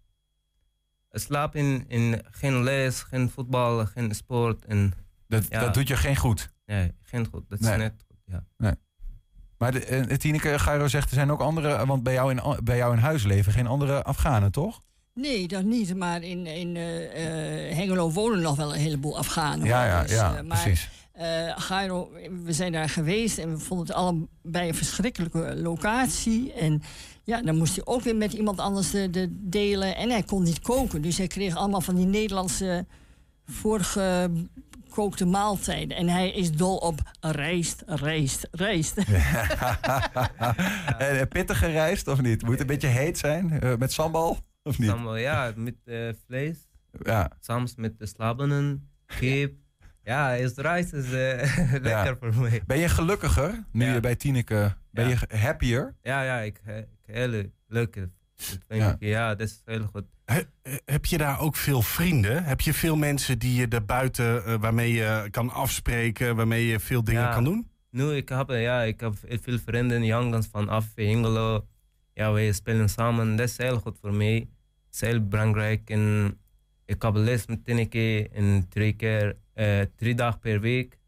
slaap 1.10 1.54
in, 1.56 1.84
in 1.88 2.22
geen 2.30 2.62
les, 2.62 3.02
geen 3.02 3.30
voetbal, 3.30 3.86
geen 3.86 4.14
sport. 4.14 4.64
En, 4.64 4.92
Dat, 5.26 5.46
Ja. 5.48 5.60
dat 5.60 5.74
doet 5.74 5.88
je 5.88 5.96
geen 5.96 6.16
goed. 6.16 6.52
nee, 6.66 6.92
geen 7.02 7.26
goed. 7.26 7.48
Dat 7.48 7.60
Nee. 7.60 7.70
is 7.72 7.76
net 7.78 7.94
goed. 8.08 8.16
Ja. 8.58 8.76
Maar 9.58 9.72
de, 9.72 9.84
eh, 9.84 10.16
Tineke 10.16 10.58
Gairo 10.58 10.88
zegt, 10.88 11.08
er 11.08 11.14
zijn 11.14 11.30
ook 11.30 11.40
andere... 11.40 11.86
Want 11.86 12.02
bij 12.02 12.12
jou, 12.12 12.30
in, 12.30 12.64
bij 12.64 12.76
jou 12.76 12.92
in 12.92 12.98
huis 13.02 13.24
leven 13.24 13.52
geen 13.52 13.66
andere 13.66 14.02
Afghanen, 14.02 14.52
toch? 14.52 14.82
Nee, 15.14 15.48
dat 15.48 15.64
niet. 15.64 15.96
Maar 15.96 16.22
in, 16.22 16.46
in 16.46 16.76
eh, 16.76 17.66
eh, 17.68 17.76
Hengelo 17.76 18.10
wonen 18.10 18.40
nog 18.40 18.56
wel 18.56 18.74
een 18.74 18.80
heleboel 18.80 19.18
Afghanen. 19.18 19.66
Ja, 19.66 19.84
ja, 19.86 20.02
Dus, 20.02 20.10
ja, 20.10 20.36
eh, 20.36 20.42
maar, 20.44 20.62
precies. 20.62 20.90
Eh, 21.18 21.52
Gairo, 21.56 22.10
we 22.44 22.52
zijn 22.52 22.72
daar 22.72 22.88
geweest 22.88 23.38
en 23.38 23.50
we 23.50 23.58
vonden 23.58 23.86
het 23.86 23.96
allebei 23.96 24.68
een 24.68 24.74
verschrikkelijke 24.74 25.56
locatie. 25.56 26.52
En 26.52 26.82
ja, 27.24 27.42
dan 27.42 27.56
moest 27.56 27.74
hij 27.76 27.86
ook 27.86 28.02
weer 28.02 28.16
met 28.16 28.32
iemand 28.32 28.58
anders 28.58 28.90
de, 28.90 29.10
de 29.10 29.28
delen. 29.30 29.96
En 29.96 30.10
hij 30.10 30.22
kon 30.22 30.42
niet 30.42 30.60
koken. 30.60 31.02
Dus 31.02 31.18
hij 31.18 31.26
kreeg 31.26 31.56
allemaal 31.56 31.80
van 31.80 31.94
die 31.94 32.06
Nederlandse 32.06 32.86
voorgekookte 33.46 35.24
maaltijden. 35.24 35.96
En 35.96 36.08
hij 36.08 36.30
is 36.30 36.52
dol 36.52 36.76
op 36.76 37.00
rijst, 37.20 37.82
rijst, 37.86 38.48
rijst. 38.50 38.96
En 40.98 41.18
eh, 41.18 41.26
pittige 41.28 41.66
rijst, 41.66 42.08
of 42.08 42.20
niet? 42.20 42.42
Moet 42.42 42.50
het 42.50 42.60
een 42.60 42.66
beetje 42.66 42.86
heet 42.86 43.18
zijn? 43.18 43.60
eh, 43.60 43.76
met 43.76 43.92
sambal? 43.92 44.38
Of 44.62 44.78
niet? 44.78 44.88
Sambal, 44.88 45.16
ja, 45.16 45.52
met 45.56 45.74
eh, 45.84 46.08
vlees. 46.26 46.58
Ja. 47.02 47.30
Soms 47.40 47.74
met 47.74 47.98
de 47.98 48.06
slabenen, 48.06 48.90
kip. 49.06 49.54
Ja, 50.08 50.32
is 50.32 50.54
rijst 50.54 50.92
is 50.92 51.04
eh, 51.12 51.72
lekker 51.82 52.16
voor 52.20 52.42
mij. 52.42 52.62
Ben 52.66 52.78
je 52.78 52.88
gelukkiger 52.88 53.64
nu 53.72 53.84
Ja. 53.86 53.92
je 53.94 54.00
bij 54.00 54.16
Tineke... 54.16 54.74
Ben 54.90 55.08
Ja. 55.08 55.16
je 55.30 55.36
happier? 55.36 55.94
Ja, 56.02 56.22
ja, 56.22 56.38
ik, 56.38 56.60
ik 56.66 57.14
hele 57.14 57.50
leuke. 57.66 58.10
Ja. 58.68 58.96
Ja. 58.98 59.34
dat 59.34 59.48
is 59.48 59.62
heel 59.64 59.86
goed. 59.86 60.04
He- 60.24 60.42
heb 60.84 61.04
je 61.04 61.18
daar 61.18 61.40
ook 61.40 61.56
veel 61.56 61.82
vrienden? 61.82 62.44
Heb 62.44 62.60
je 62.60 62.72
veel 62.74 62.96
mensen 62.96 63.38
die 63.38 63.60
je 63.60 63.68
daarbuiten, 63.68 64.44
eh, 64.44 64.54
waarmee 64.60 64.92
je 64.92 65.28
kan 65.30 65.50
afspreken, 65.50 66.36
waarmee 66.36 66.66
je 66.66 66.80
veel 66.80 67.04
dingen 67.04 67.22
Ja. 67.22 67.32
kan 67.32 67.44
doen? 67.44 67.70
Nu, 67.90 68.12
ik 68.12 68.28
heb, 68.28 68.50
eh, 68.50 68.62
ja, 68.62 68.82
ik 68.82 69.00
heb 69.00 69.12
veel 69.42 69.58
vrienden, 69.58 70.04
jongens 70.04 70.46
van 70.50 70.68
af 70.68 70.86
Hengelo. 70.94 71.66
Ja, 72.14 72.32
wij 72.32 72.52
spelen 72.52 72.88
samen. 72.88 73.36
Dat 73.36 73.48
is 73.48 73.56
heel 73.56 73.78
goed 73.80 73.98
voor 74.00 74.14
mij. 74.14 74.34
Het 74.86 74.94
is 74.94 75.00
heel 75.00 75.28
belangrijk. 75.28 75.90
En 75.90 76.36
ik 76.88 77.02
heb 77.02 77.14
les 77.14 77.46
met 77.46 77.64
Tineke 77.64 78.28
en 78.32 78.66
drie 78.68 78.92
keer, 78.92 79.36
eh, 79.54 79.80
drie 79.96 80.14
dagen 80.14 80.40
per 80.40 80.60
week. 80.60 80.98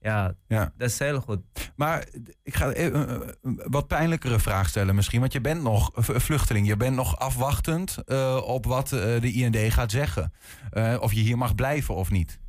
Ja, 0.00 0.34
Ja. 0.48 0.72
dat 0.76 0.88
is 0.88 0.98
heel 0.98 1.20
goed. 1.20 1.40
Maar 1.76 2.06
ik 2.42 2.54
ga 2.54 2.76
een 2.76 2.96
een 3.42 3.60
wat 3.64 3.86
pijnlijkere 3.86 4.38
vraag 4.38 4.68
stellen 4.68 4.94
misschien. 4.94 5.20
Want 5.20 5.32
je 5.32 5.40
bent 5.40 5.62
nog 5.62 5.90
vluchteling. 5.94 6.66
Je 6.66 6.76
bent 6.76 6.96
nog 6.96 7.18
afwachtend 7.18 7.98
eh, 8.04 8.40
op 8.44 8.64
wat 8.66 8.92
eh, 8.92 9.20
de 9.20 9.32
IND 9.32 9.56
gaat 9.72 9.90
zeggen. 9.90 10.32
Eh, 10.70 10.96
of 11.00 11.12
je 11.12 11.20
hier 11.20 11.38
mag 11.38 11.54
blijven 11.54 11.94
of 11.94 12.10
niet. 12.10 12.40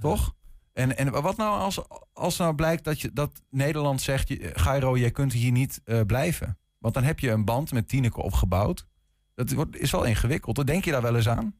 Toch? 0.00 0.34
En, 0.72 0.96
en 0.96 1.22
wat 1.22 1.36
nou 1.36 1.58
als, 1.60 1.80
als 2.12 2.36
nou 2.36 2.54
blijkt 2.54 2.84
dat, 2.84 3.00
je, 3.00 3.12
dat 3.12 3.42
Nederland 3.50 4.00
zegt... 4.02 4.34
Gairo, 4.40 4.96
jij 4.96 5.10
kunt 5.10 5.32
hier 5.32 5.52
niet 5.52 5.80
eh, 5.84 6.00
blijven. 6.06 6.58
Want 6.78 6.94
dan 6.94 7.02
heb 7.02 7.18
je 7.20 7.30
een 7.30 7.44
band 7.44 7.72
met 7.72 7.88
Tineke 7.88 8.22
opgebouwd. 8.22 8.86
Dat 9.34 9.52
wordt, 9.52 9.76
is 9.76 9.90
wel 9.90 10.04
ingewikkeld. 10.04 10.66
Denk 10.66 10.84
je 10.84 10.90
daar 10.90 11.02
wel 11.02 11.16
eens 11.16 11.28
aan? 11.28 11.54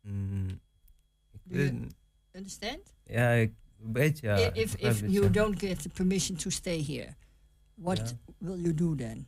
Mm, 0.00 0.48
ik 1.30 1.40
Ja. 1.42 1.56
weet- 1.56 1.94
Understand? 2.32 2.94
ja, 3.04 3.30
ik 3.30 3.52
weet 3.76 4.18
ja. 4.18 4.36
if 4.52 4.74
ik 4.74 4.80
if, 4.80 5.00
you 5.00 5.22
ja. 5.24 5.28
don't 5.28 5.58
get 5.58 5.82
the 5.82 5.88
permission 5.88 6.36
to 6.36 6.50
stay 6.50 6.84
here, 6.84 7.14
what 7.74 7.98
Ja. 7.98 8.34
will 8.38 8.60
you 8.60 8.74
do 8.74 8.94
then? 8.94 9.26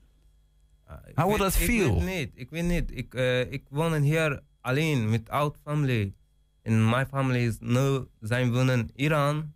Ah, 0.85 0.99
ik 1.09 1.17
How 1.17 1.25
would 1.27 1.41
weet- 1.41 1.53
that 1.53 1.61
ik 1.61 1.67
feel? 1.67 1.95
weet 2.05 2.19
niet, 2.19 2.31
ik 2.35 2.51
weet 2.51 2.65
niet. 2.65 2.91
Ik, 2.97 3.15
eh, 3.15 3.53
ik 3.53 3.67
woon 3.69 4.03
hier 4.03 4.43
alleen 4.61 5.11
met 5.11 5.29
oud 5.29 5.57
family. 5.63 6.15
En 6.63 6.89
mijn 6.89 7.07
family 7.07 7.39
is 7.47 7.59
nu, 7.59 8.07
zijn 8.21 8.53
wonen 8.53 8.79
in 8.79 8.91
Iran. 8.95 9.53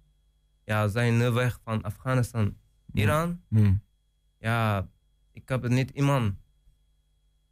Ja, 0.65 0.89
zijn 0.89 1.17
nu 1.17 1.31
weg 1.31 1.61
van 1.65 1.83
Afghanistan. 1.83 2.57
Iran. 2.93 3.43
Hm. 3.49 3.75
Ja, 4.39 4.89
ik 5.33 5.49
heb 5.49 5.69
niet 5.69 5.91
iemand. 5.91 6.35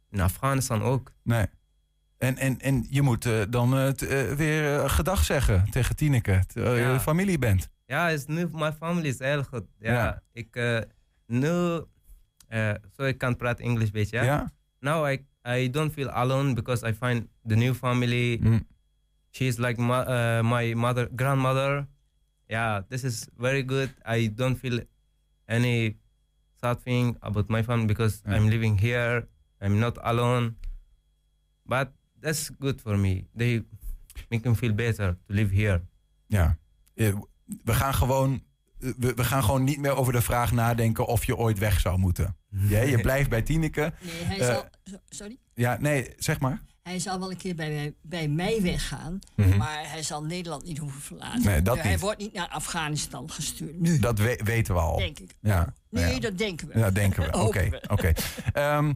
In 0.09 0.19
Afghanistan 0.19 0.81
ook. 0.81 1.11
Nee. 1.23 1.45
En, 2.17 2.37
en, 2.37 2.59
en 2.59 2.85
je 2.89 3.01
moet 3.01 3.25
eh, 3.25 3.41
dan 3.49 3.93
t- 3.93 4.01
eh, 4.07 4.31
weer 4.31 4.89
gedag 4.89 5.23
zeggen 5.23 5.69
tegen 5.71 5.95
Tineke. 5.95 6.43
Terwijl 6.47 6.75
je 6.75 6.81
Ja. 6.81 6.99
familie 6.99 7.37
bent. 7.39 7.69
Ja, 7.85 8.09
is 8.09 8.25
nu, 8.25 8.47
mijn 8.51 8.73
family 8.73 9.07
is 9.07 9.19
heel 9.19 9.43
goed. 9.43 9.63
Ja, 9.79 9.93
Ja. 9.93 10.21
ik 10.33 10.55
nu, 11.27 11.81
zo 12.97 13.03
ik 13.03 13.17
kan 13.17 13.35
praten 13.37 13.65
Engels 13.65 13.91
beetje. 13.91 14.17
Ja? 14.17 14.23
Ja? 14.23 14.51
Now 14.79 15.11
I, 15.11 15.25
I 15.49 15.69
don't 15.69 15.93
feel 15.93 16.09
alone 16.09 16.53
because 16.53 16.87
I 16.89 16.93
find 16.93 17.27
the 17.47 17.55
new 17.55 17.73
family. 17.73 18.39
Hm. 18.41 18.59
She's 19.31 19.57
like 19.57 19.81
my, 19.81 19.99
uh, 20.07 20.41
my 20.51 20.73
mother, 20.73 21.09
grandmother. 21.15 21.87
Yeah, 22.47 22.81
this 22.89 23.03
is 23.03 23.27
very 23.37 23.63
good. 23.65 23.93
I 24.07 24.33
don't 24.33 24.57
feel 24.59 24.79
any 25.45 25.97
sad 26.61 26.81
thing 26.83 27.17
about 27.19 27.49
my 27.49 27.63
family 27.63 27.85
because. 27.85 28.21
I'm 28.25 28.47
living 28.49 28.79
here. 28.79 29.27
I'm 29.61 29.77
not 29.79 29.97
alone. 30.01 30.55
But 31.63 31.87
that's 32.25 32.49
good 32.59 32.81
for 32.81 32.97
me. 32.97 33.25
They 33.35 33.65
make 34.29 34.49
me 34.49 34.55
feel 34.55 34.73
better 34.73 35.17
to 35.27 35.33
live 35.33 35.55
here. 35.55 35.81
Ja. 36.27 36.57
Eh, 36.95 37.13
We 37.63 37.73
gaan, 37.73 37.93
gewoon, 37.93 38.43
eh, 38.79 38.89
we, 38.97 39.13
we 39.13 39.23
gaan 39.23 39.43
gewoon 39.43 39.63
niet 39.63 39.79
meer 39.79 39.95
over 39.95 40.13
de 40.13 40.21
vraag 40.21 40.51
nadenken 40.51 41.05
of 41.05 41.25
je 41.25 41.37
ooit 41.37 41.57
weg 41.57 41.79
zou 41.79 41.97
moeten. 41.97 42.35
Ja, 42.69 42.81
je 42.81 42.97
blijft 43.01 43.29
bij 43.29 43.41
Tineke. 43.41 43.93
Nee, 44.01 44.23
hij 44.23 44.39
Eh. 44.39 44.45
zal, 44.53 44.65
so- 44.83 44.97
sorry? 45.09 45.37
Ja, 45.53 45.77
nee, 45.79 46.13
zeg 46.17 46.39
maar. 46.39 46.61
Hij 46.81 46.99
zal 46.99 47.19
wel 47.19 47.31
een 47.31 47.37
keer 47.37 47.55
bij 47.55 47.69
mij, 47.69 47.93
bij 48.01 48.27
mij 48.27 48.61
weggaan, 48.61 49.19
Mhm. 49.35 49.57
maar 49.57 49.89
hij 49.89 50.03
zal 50.03 50.23
Nederland 50.23 50.63
niet 50.63 50.77
hoeven 50.77 51.01
verlaten. 51.01 51.43
Nee, 51.45 51.61
dat 51.61 51.79
hij 51.81 51.91
niet. 51.91 51.99
wordt 51.99 52.19
niet 52.19 52.33
naar 52.33 52.47
Afghanistan 52.47 53.29
gestuurd. 53.31 53.79
Nu, 53.79 53.99
Dat 53.99 54.19
we- 54.19 54.41
weten 54.43 54.73
we 54.73 54.79
al. 54.79 54.97
denk 54.97 55.19
ik. 55.19 55.35
Ja, 55.41 55.73
Nee, 55.89 56.13
ja. 56.13 56.19
dat 56.19 56.37
denken 56.37 56.67
we. 56.67 56.79
Ja, 56.79 56.91
denken 56.91 57.23
we. 57.23 57.37
Oké, 57.47 57.69
oké. 57.87 58.11
Ehm, 58.53 58.89
eh, 58.89 58.93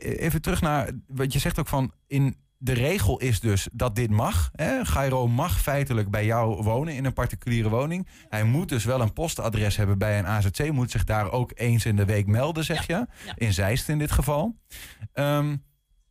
even 0.00 0.42
terug 0.42 0.60
naar 0.60 0.90
wat 1.06 1.32
je 1.32 1.38
zegt 1.38 1.58
ook 1.58 1.68
van 1.68 1.92
in 2.06 2.36
de 2.58 2.72
regel 2.72 3.18
is 3.18 3.40
dus 3.40 3.68
dat 3.72 3.94
dit 3.96 4.10
mag. 4.10 4.50
Hè? 4.52 4.84
Gairo 4.84 5.28
mag 5.28 5.60
feitelijk 5.60 6.10
bij 6.10 6.24
jou 6.24 6.62
wonen 6.62 6.94
in 6.94 7.04
een 7.04 7.12
particuliere 7.12 7.68
woning. 7.68 8.08
Hij 8.28 8.44
moet 8.44 8.68
dus 8.68 8.84
wel 8.84 9.00
een 9.00 9.12
postadres 9.12 9.76
hebben 9.76 9.98
bij 9.98 10.18
een 10.18 10.26
AZC. 10.26 10.70
Moet 10.72 10.90
zich 10.90 11.04
daar 11.04 11.30
ook 11.32 11.50
eens 11.54 11.84
in 11.84 11.96
de 11.96 12.04
week 12.04 12.26
melden, 12.26 12.64
zeg 12.64 12.86
je. 12.86 12.92
ja. 12.92 13.08
In 13.34 13.52
Zeist 13.52 13.88
in 13.88 13.98
dit 13.98 14.10
geval. 14.12 14.56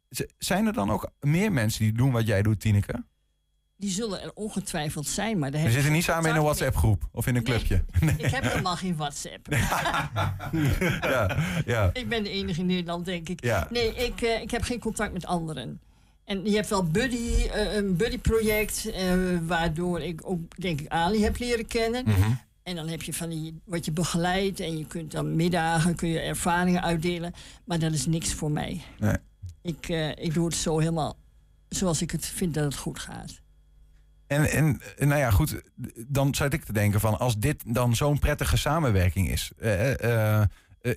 Z- 0.10 0.22
zijn 0.38 0.66
er 0.68 0.74
dan 0.74 0.90
ook 0.92 1.12
meer 1.20 1.52
mensen 1.52 1.84
die 1.84 1.94
doen 1.94 2.12
wat 2.12 2.28
jij 2.28 2.42
doet, 2.42 2.60
Tineke? 2.60 3.06
Die 3.82 3.90
zullen 3.92 4.22
er 4.22 4.32
ongetwijfeld 4.34 5.08
zijn, 5.08 5.40
maar 5.40 5.52
daar 5.52 5.64
We 5.64 5.72
zitten 5.72 5.92
niet 5.92 6.04
samen 6.04 6.30
in 6.30 6.36
een. 6.36 6.42
WhatsApp-groep 6.42 7.08
of 7.12 7.28
in 7.28 7.36
een 7.36 7.44
Nee. 7.44 7.58
clubje. 7.58 7.84
Nee. 8.06 8.16
Ik 8.18 8.32
heb 8.32 8.44
helemaal 8.44 8.76
geen 8.76 8.96
WhatsApp. 8.96 9.48
Ja, 11.02 11.38
ja, 11.66 11.90
Ik 11.94 12.10
ben 12.10 12.24
de 12.24 12.30
enige 12.30 12.60
in 12.60 12.66
Nederland, 12.66 13.06
denk 13.06 13.30
ik. 13.30 13.44
ja. 13.44 13.68
Nee, 13.70 13.96
ik, 13.96 14.22
eh, 14.22 14.42
ik 14.42 14.52
heb 14.52 14.62
geen 14.62 14.80
contact 14.80 15.14
met 15.14 15.26
anderen. 15.26 15.80
En 16.26 16.46
je 16.46 16.56
hebt 16.56 16.70
wel 16.70 16.84
buddy, 16.88 17.48
eh, 17.54 17.76
een 17.76 17.96
buddy-project, 17.96 18.90
eh, 18.92 19.14
waardoor 19.46 20.02
ik 20.02 20.22
ook, 20.24 20.40
denk 20.62 20.82
ik, 20.82 20.88
Ali 20.88 21.24
heb 21.24 21.38
leren 21.40 21.68
kennen. 21.68 22.04
Mhm. 22.08 22.32
En 22.64 22.76
dan 22.76 22.88
heb 22.88 23.02
je 23.02 23.14
van 23.14 23.30
die, 23.30 23.62
wat 23.66 23.86
je 23.86 23.92
begeleidt 23.92 24.60
en 24.60 24.78
je 24.78 24.86
kunt 24.86 25.12
dan 25.12 25.36
middagen, 25.36 25.96
kun 25.96 26.10
je 26.10 26.20
ervaringen 26.20 26.82
uitdelen. 26.84 27.34
Maar 27.66 27.80
dat 27.80 27.94
is 27.94 28.06
niks 28.06 28.34
voor 28.34 28.52
mij. 28.52 28.82
Nee. 29.00 29.16
Ik, 29.62 29.88
ik 30.16 30.34
doe 30.34 30.46
het 30.46 30.56
zo 30.56 30.80
helemaal 30.80 31.18
zoals 31.70 32.02
ik 32.02 32.12
het 32.12 32.26
vind 32.26 32.54
dat 32.54 32.64
het 32.64 32.76
goed 32.76 33.00
gaat. 33.00 33.41
En, 34.32 34.50
en 34.98 35.08
nou 35.08 35.20
ja, 35.20 35.32
goed, 35.32 35.62
dan 36.08 36.36
zat 36.36 36.54
ik 36.54 36.64
te 36.64 36.74
denken 36.74 37.00
van 37.00 37.20
als 37.20 37.38
dit 37.38 37.64
dan 37.76 37.96
zo'n 37.96 38.20
prettige 38.20 38.58
samenwerking 38.58 39.30
is. 39.30 39.52
eh, 39.58 39.92
eh, 40.04 40.42
eh, 40.42 40.48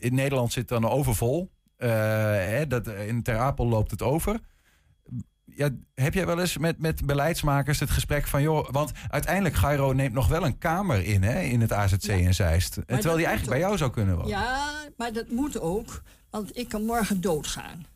in 0.00 0.14
Nederland 0.14 0.52
zit 0.52 0.68
dan 0.68 0.88
overvol. 0.88 1.50
hè, 1.76 2.66
dat, 2.66 2.86
in 2.86 3.22
Ter 3.22 3.38
Apel 3.38 3.66
loopt 3.66 3.90
het 3.90 4.02
over. 4.02 4.40
Ja, 5.44 5.68
heb 5.94 6.14
jij 6.14 6.26
wel 6.26 6.40
eens 6.40 6.58
met, 6.58 6.78
met 6.78 7.06
beleidsmakers 7.06 7.80
het 7.80 7.90
gesprek 7.90 8.26
van... 8.26 8.42
joh, 8.42 8.70
want 8.70 8.92
uiteindelijk 9.08 9.54
Gairo 9.54 9.92
neemt 9.92 10.14
nog 10.14 10.28
wel 10.28 10.44
een 10.44 10.58
kamer 10.58 11.04
in 11.04 11.22
hè, 11.22 11.40
in 11.40 11.60
het 11.60 11.72
AZC 11.72 12.02
Ja. 12.02 12.12
in 12.12 12.34
Zeist. 12.34 12.72
Terwijl 12.86 13.16
die 13.16 13.26
eigenlijk 13.26 13.58
bij 13.58 13.58
jou 13.58 13.76
zou 13.76 13.90
kunnen 13.90 14.14
wonen. 14.14 14.30
Ja, 14.30 14.72
maar 14.96 15.12
dat 15.12 15.30
moet 15.30 15.60
ook, 15.60 16.02
want 16.30 16.56
ik 16.56 16.68
kan 16.68 16.84
morgen 16.84 17.20
doodgaan. 17.20 17.86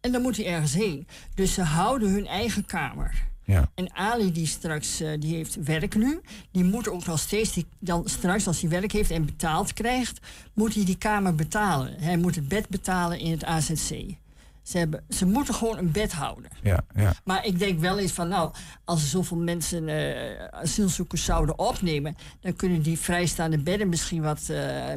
En 0.00 0.12
dan 0.12 0.22
moet 0.22 0.36
hij 0.36 0.46
ergens 0.46 0.74
heen. 0.74 1.06
Dus 1.34 1.54
ze 1.54 1.62
houden 1.62 2.10
hun 2.10 2.26
eigen 2.26 2.64
kamer. 2.64 3.30
Ja. 3.44 3.70
En 3.74 3.94
Ali, 3.94 4.32
die 4.32 4.46
straks 4.46 5.00
eh, 5.00 5.20
die 5.20 5.34
heeft 5.34 5.54
werk 5.54 5.94
nu, 5.94 6.20
die 6.50 6.64
moet 6.64 6.88
ook 6.88 7.06
nog 7.06 7.18
steeds, 7.18 7.52
die, 7.52 7.66
dan 7.78 8.02
straks 8.08 8.46
als 8.46 8.60
hij 8.60 8.70
werk 8.70 8.92
heeft 8.92 9.10
en 9.10 9.24
betaald 9.24 9.72
krijgt, 9.72 10.20
moet 10.54 10.74
hij 10.74 10.84
die 10.84 10.98
kamer 10.98 11.34
betalen. 11.34 11.94
Hij 11.98 12.16
moet 12.16 12.34
het 12.34 12.48
bed 12.48 12.68
betalen 12.68 13.18
in 13.18 13.30
het 13.30 13.44
AZC. 13.44 14.20
Ze, 14.62 14.78
hebben, 14.78 15.04
ze 15.08 15.26
moeten 15.26 15.54
gewoon 15.54 15.78
een 15.78 15.90
bed 15.90 16.12
houden. 16.12 16.50
Ja, 16.62 16.84
ja. 16.94 17.12
Maar 17.24 17.46
ik 17.46 17.58
denk 17.58 17.80
wel 17.80 17.98
eens 17.98 18.12
van, 18.12 18.28
nou, 18.28 18.52
als 18.84 19.02
er 19.02 19.08
zoveel 19.08 19.36
mensen 19.36 19.88
eh, 19.88 20.44
asielzoekers 20.50 21.24
zouden 21.24 21.58
opnemen, 21.58 22.16
dan 22.40 22.56
kunnen 22.56 22.82
die 22.82 22.98
vrijstaande 22.98 23.58
bedden 23.58 23.88
misschien 23.88 24.22
wat 24.22 24.48
eh, 24.48 24.92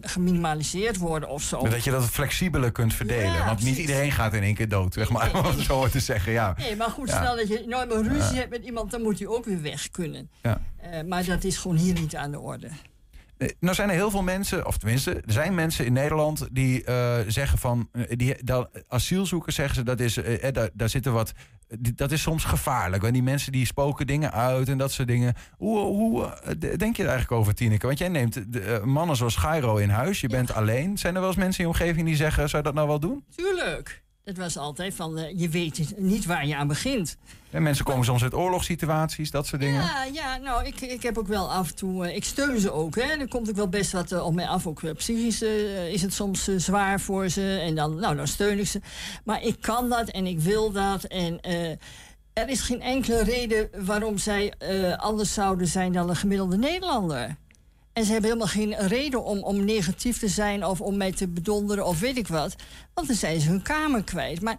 geminimaliseerd 0.00 0.96
worden 0.96 1.28
of 1.28 1.42
zo. 1.42 1.68
Dat 1.68 1.84
je 1.84 1.90
dat 1.90 2.04
flexibeler 2.04 2.72
kunt 2.72 2.94
verdelen. 2.94 3.32
Ja, 3.32 3.46
want 3.46 3.62
niet 3.62 3.78
iedereen 3.78 4.12
gaat 4.12 4.34
in 4.34 4.42
één 4.42 4.54
keer 4.54 4.68
dood, 4.68 4.94
zeg 4.94 5.10
maar. 5.10 5.32
Nee, 5.32 5.42
Om 5.42 5.48
het 5.50 5.60
zo 5.60 5.88
te 5.88 6.00
zeggen, 6.00 6.32
ja. 6.32 6.54
Nee, 6.58 6.76
maar 6.76 6.90
goed, 6.90 7.08
stel 7.08 7.36
dat 7.36 7.48
je 7.48 7.64
nooit 7.66 7.88
meer 7.88 8.02
ruzie 8.02 8.38
hebt 8.38 8.50
met 8.50 8.64
iemand, 8.64 8.90
dan 8.90 9.02
moet 9.02 9.18
hij 9.18 9.28
ook 9.28 9.44
weer 9.44 9.62
weg 9.62 9.90
kunnen. 9.90 10.30
Ja. 10.42 10.60
Eh, 10.76 11.02
maar 11.02 11.24
dat 11.24 11.44
is 11.44 11.56
gewoon 11.56 11.76
hier 11.76 11.94
niet 11.94 12.16
aan 12.16 12.30
de 12.30 12.40
orde. 12.40 12.68
Nee, 13.42 13.56
Nou 13.60 13.74
zijn 13.74 13.88
er 13.88 13.94
heel 13.94 14.10
veel 14.10 14.22
mensen, 14.22 14.66
of 14.66 14.76
tenminste, 14.78 15.10
er 15.14 15.32
zijn 15.32 15.54
mensen 15.54 15.84
in 15.86 15.92
Nederland 15.92 16.48
die 16.52 16.84
eh, 16.84 17.18
zeggen 17.26 17.58
van, 17.58 17.88
eh, 17.92 18.02
die, 18.08 18.44
dat, 18.44 18.84
asielzoekers 18.88 19.54
zeggen 19.54 19.74
ze, 19.74 19.82
dat 19.82 20.00
is, 20.00 20.16
eh, 20.16 20.44
eh, 20.48 20.52
daar, 20.54 20.68
daar 20.72 20.88
zitten 20.88 21.12
wat, 21.12 21.32
die- 21.78 21.94
dat 21.94 22.10
is 22.12 22.22
soms 22.22 22.44
gevaarlijk. 22.44 23.02
Want 23.02 23.14
die 23.14 23.22
mensen 23.22 23.52
die 23.52 23.66
spoken 23.66 24.06
dingen 24.06 24.32
uit 24.32 24.68
en 24.68 24.78
dat 24.78 24.92
soort 24.92 25.08
dingen. 25.08 25.34
Hoe, 25.56 25.78
hoe 25.78 26.24
eh, 26.26 26.54
denk 26.78 26.96
je 26.96 27.02
er 27.02 27.08
eigenlijk 27.08 27.40
over, 27.40 27.54
Tineke? 27.54 27.86
Want 27.86 27.98
jij 27.98 28.08
neemt 28.08 28.52
de, 28.52 28.60
eh, 28.60 28.82
mannen 28.84 29.16
zoals 29.16 29.36
Gairo 29.36 29.76
in 29.76 29.88
huis, 29.90 30.20
je 30.20 30.28
bent 30.28 30.52
alleen. 30.54 30.98
Zijn 30.98 31.14
er 31.14 31.20
wel 31.20 31.28
eens 31.30 31.38
mensen 31.38 31.64
in 31.64 31.70
je 31.70 31.76
omgeving 31.78 32.06
die 32.06 32.16
zeggen, 32.16 32.48
zou 32.48 32.62
je 32.62 32.68
dat 32.68 32.76
nou 32.76 32.88
wel 32.88 33.00
doen? 33.00 33.24
Tuurlijk. 33.36 34.02
Dat 34.24 34.36
was 34.36 34.56
altijd 34.58 34.94
van, 34.94 35.18
eh, 35.18 35.38
je 35.38 35.48
weet 35.48 35.94
niet 35.96 36.26
waar 36.26 36.46
je 36.46 36.56
aan 36.56 36.68
begint. 36.68 37.16
En 37.50 37.62
mensen 37.62 37.84
komen 37.84 38.04
soms 38.04 38.22
uit 38.22 38.34
oorlogssituaties, 38.34 39.30
dat 39.30 39.46
soort 39.46 39.60
dingen. 39.60 39.82
Ja, 39.82 40.04
ja 40.04 40.36
nou, 40.36 40.66
ik, 40.66 40.80
ik 40.80 41.02
heb 41.02 41.18
ook 41.18 41.26
wel 41.26 41.52
af 41.52 41.68
en 41.68 41.74
toe... 41.74 42.06
eh, 42.06 42.16
ik 42.16 42.24
steun 42.24 42.60
ze 42.60 42.72
ook, 42.72 42.94
hè. 42.94 43.02
Er 43.02 43.28
komt 43.28 43.48
ook 43.48 43.56
wel 43.56 43.68
best 43.68 43.92
wat 43.92 44.12
eh, 44.12 44.26
op 44.26 44.34
mij 44.34 44.46
af. 44.46 44.66
Ook 44.66 44.94
psychisch 44.94 45.42
is 45.92 46.02
het 46.02 46.14
soms 46.14 46.44
zwaar 46.56 47.00
voor 47.00 47.28
ze. 47.28 47.58
En 47.58 47.74
dan, 47.74 47.94
nou, 48.00 48.16
dan 48.16 48.26
steun 48.26 48.58
ik 48.58 48.66
ze. 48.66 48.80
Maar 49.24 49.42
ik 49.42 49.56
kan 49.60 49.88
dat 49.88 50.08
en 50.08 50.26
ik 50.26 50.40
wil 50.40 50.72
dat. 50.72 51.04
En 51.04 51.40
er 52.32 52.48
is 52.48 52.60
geen 52.60 52.80
enkele 52.80 53.22
reden 53.22 53.68
waarom 53.84 54.18
zij 54.18 54.52
anders 54.96 55.32
zouden 55.32 55.66
zijn 55.66 55.92
dan 55.92 56.08
een 56.08 56.16
gemiddelde 56.16 56.56
Nederlander. 56.56 57.36
En 57.92 58.04
ze 58.04 58.12
hebben 58.12 58.30
helemaal 58.30 58.52
geen 58.52 58.88
reden 58.88 59.24
om, 59.24 59.42
om 59.42 59.64
negatief 59.64 60.18
te 60.18 60.28
zijn 60.28 60.64
of 60.64 60.80
om 60.80 60.96
mij 60.96 61.12
te 61.12 61.28
bedonderen 61.28 61.86
of 61.86 62.00
weet 62.00 62.16
ik 62.16 62.28
wat. 62.28 62.54
Want 62.94 63.06
dan 63.06 63.16
zijn 63.16 63.40
ze 63.40 63.48
hun 63.48 63.62
kamer 63.62 64.04
kwijt. 64.04 64.40
Maar 64.40 64.56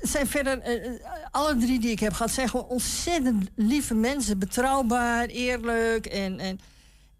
zijn 0.00 0.26
verder, 0.26 0.58
eh, 0.58 0.86
eh, 0.86 1.00
alle 1.30 1.56
drie 1.56 1.80
die 1.80 1.90
ik 1.90 2.00
heb 2.00 2.12
gehad, 2.12 2.30
zijn 2.30 2.48
gewoon 2.48 2.66
ontzettend 2.66 3.50
lieve 3.54 3.94
mensen. 3.94 4.38
Betrouwbaar, 4.38 5.26
eerlijk 5.26 6.06
en, 6.06 6.38
en, 6.38 6.60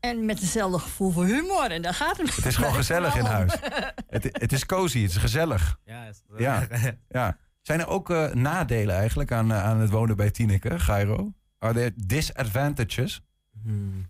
en 0.00 0.24
met 0.24 0.40
hetzelfde 0.40 0.78
gevoel 0.78 1.10
voor 1.10 1.24
humor. 1.24 1.70
En 1.70 1.82
daar 1.82 1.94
gaat 1.94 2.16
het 2.16 2.36
Het 2.36 2.46
is 2.46 2.56
gewoon 2.56 2.74
gezellig 2.84 3.16
in 3.16 3.24
huis. 3.24 3.52
Het, 4.08 4.28
het 4.32 4.52
is 4.52 4.66
cozy, 4.66 5.02
het 5.02 5.10
is 5.10 5.16
gezellig. 5.16 5.78
Ja, 5.84 6.04
is 6.06 6.22
Ja. 6.36 6.66
Ja. 7.08 7.36
Zijn 7.62 7.80
er 7.80 7.88
ook 7.88 8.10
eh, 8.10 8.32
nadelen 8.32 8.94
eigenlijk 8.94 9.32
aan, 9.32 9.52
aan 9.52 9.80
het 9.80 9.90
wonen 9.90 10.16
bij 10.16 10.30
Tineke, 10.30 10.78
Gairo? 10.78 11.32
Are 11.58 11.74
there 11.74 11.92
disadvantages? 11.96 13.20
Hmm. 13.62 14.06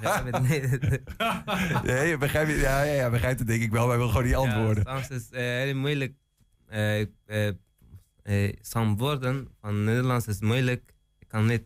Ja, 0.00 0.22
niet. 0.40 0.40
Nee, 1.84 2.08
je 2.08 2.16
begrijpt, 2.18 2.50
ja, 2.60 2.82
ja, 2.82 2.92
ja, 2.92 3.10
begrijpt 3.10 3.38
het 3.38 3.48
denk 3.48 3.62
ik 3.62 3.70
wel, 3.70 3.80
maar 3.80 3.88
hij 3.90 3.98
wil 3.98 4.08
gewoon 4.08 4.24
die 4.24 4.36
antwoorden. 4.36 4.84
Ja, 4.86 4.92
soms 4.94 5.08
is 5.08 5.26
het 5.30 5.34
heel 5.40 5.74
moeilijk. 5.74 6.14
eh, 6.66 7.00
eh, 7.26 7.54
eh, 8.22 8.54
some 8.60 8.96
woorden 8.96 9.48
van 9.60 9.84
Nederlands 9.84 10.26
is 10.26 10.40
moeilijk. 10.40 10.92
Ik 11.18 11.28
kan 11.28 11.46
niet 11.46 11.62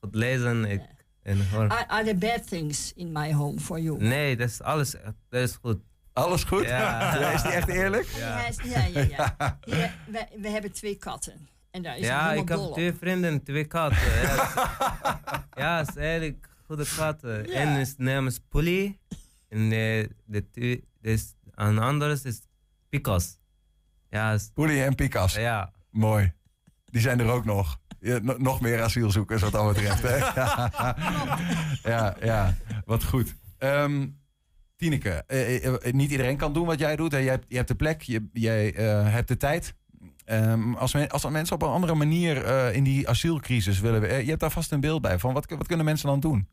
goed 0.00 0.14
lezen. 0.14 0.64
Ik, 0.64 0.82
en 1.22 1.48
hoor. 1.50 1.68
Are, 1.68 1.88
are 1.88 2.04
there 2.04 2.16
bad 2.16 2.46
things 2.48 2.92
in 2.94 3.12
my 3.12 3.32
home 3.32 3.60
for 3.60 3.80
you? 3.80 3.98
Nee, 3.98 4.36
dat 4.36 4.48
is 4.48 4.62
alles. 4.62 4.90
Dat 5.28 5.40
is 5.42 5.58
goed. 5.62 5.78
Alles 6.12 6.44
goed? 6.44 6.64
Ja. 6.64 7.32
Is 7.34 7.42
die 7.42 7.50
echt 7.50 7.68
eerlijk? 7.68 8.06
Ja, 8.06 8.48
ja, 8.64 8.84
ja. 8.84 9.02
ja. 9.02 9.36
Hier, 9.64 9.94
wij, 10.06 10.28
we 10.40 10.48
hebben 10.48 10.72
twee 10.72 10.94
katten. 10.96 11.48
En 11.70 11.82
daar 11.82 11.98
is 11.98 12.06
Ja, 12.06 12.32
ik 12.32 12.48
heb 12.48 12.58
twee 12.72 12.92
vrienden, 12.92 13.42
twee 13.42 13.64
katten. 13.64 13.98
Ja, 15.54 15.80
is 15.80 15.96
eigenlijk 15.96 16.47
goede 16.68 16.86
katten. 16.96 17.46
Ja. 17.46 17.62
Eén 17.62 17.76
is 17.80 17.94
naam 17.96 18.26
is 18.26 18.40
Polly. 18.48 18.98
En 19.48 19.68
de, 19.68 20.10
de, 20.26 20.82
dus 21.00 21.34
een 21.54 21.78
andere 21.78 22.18
is 22.22 22.40
Picas. 22.88 23.38
Ja, 24.10 24.32
is- 24.32 24.50
Poelie 24.54 24.82
en 24.82 24.94
Pikas. 24.94 25.34
ja. 25.34 25.72
Mooi. 25.90 26.32
Die 26.84 27.00
zijn 27.00 27.20
er 27.20 27.26
ook 27.30 27.44
nog. 27.44 27.78
Ja, 28.00 28.18
nog 28.38 28.60
meer 28.60 28.82
asielzoekers 28.82 29.42
wat 29.42 29.52
dat 29.52 29.74
betreft. 29.74 30.02
Hè? 30.02 30.16
ja, 31.92 32.16
ja, 32.22 32.56
wat 32.84 33.04
goed. 33.04 33.34
Ehm 33.58 34.06
Tineke, 34.76 35.10
eh, 35.26 35.56
eh, 35.66 35.74
eh, 35.86 35.92
niet 35.92 36.10
iedereen 36.10 36.36
kan 36.36 36.52
doen 36.52 36.66
wat 36.66 36.78
jij 36.78 36.96
doet. 36.96 37.12
Hè? 37.12 37.18
Jij, 37.18 37.30
hebt, 37.30 37.44
je 37.48 37.56
hebt 37.56 37.68
de 37.68 37.74
plek, 37.74 38.02
je, 38.02 38.28
jij 38.32 38.74
eh, 38.74 39.12
hebt 39.12 39.28
de 39.28 39.36
tijd. 39.36 39.74
Ehm, 40.24 40.74
als, 40.74 40.92
men- 40.92 41.08
als 41.08 41.28
mensen 41.28 41.54
op 41.54 41.62
een 41.62 41.68
andere 41.68 41.94
manier 41.94 42.44
eh, 42.44 42.74
in 42.74 42.84
die 42.84 43.08
asielcrisis 43.08 43.80
willen... 43.80 44.08
eh, 44.10 44.20
je 44.22 44.28
hebt 44.28 44.40
daar 44.40 44.50
vast 44.50 44.72
een 44.72 44.80
beeld 44.80 45.02
bij. 45.02 45.18
Van 45.18 45.32
wat, 45.34 45.50
wat 45.50 45.66
kunnen 45.66 45.84
mensen 45.84 46.08
dan 46.08 46.20
doen? 46.20 46.48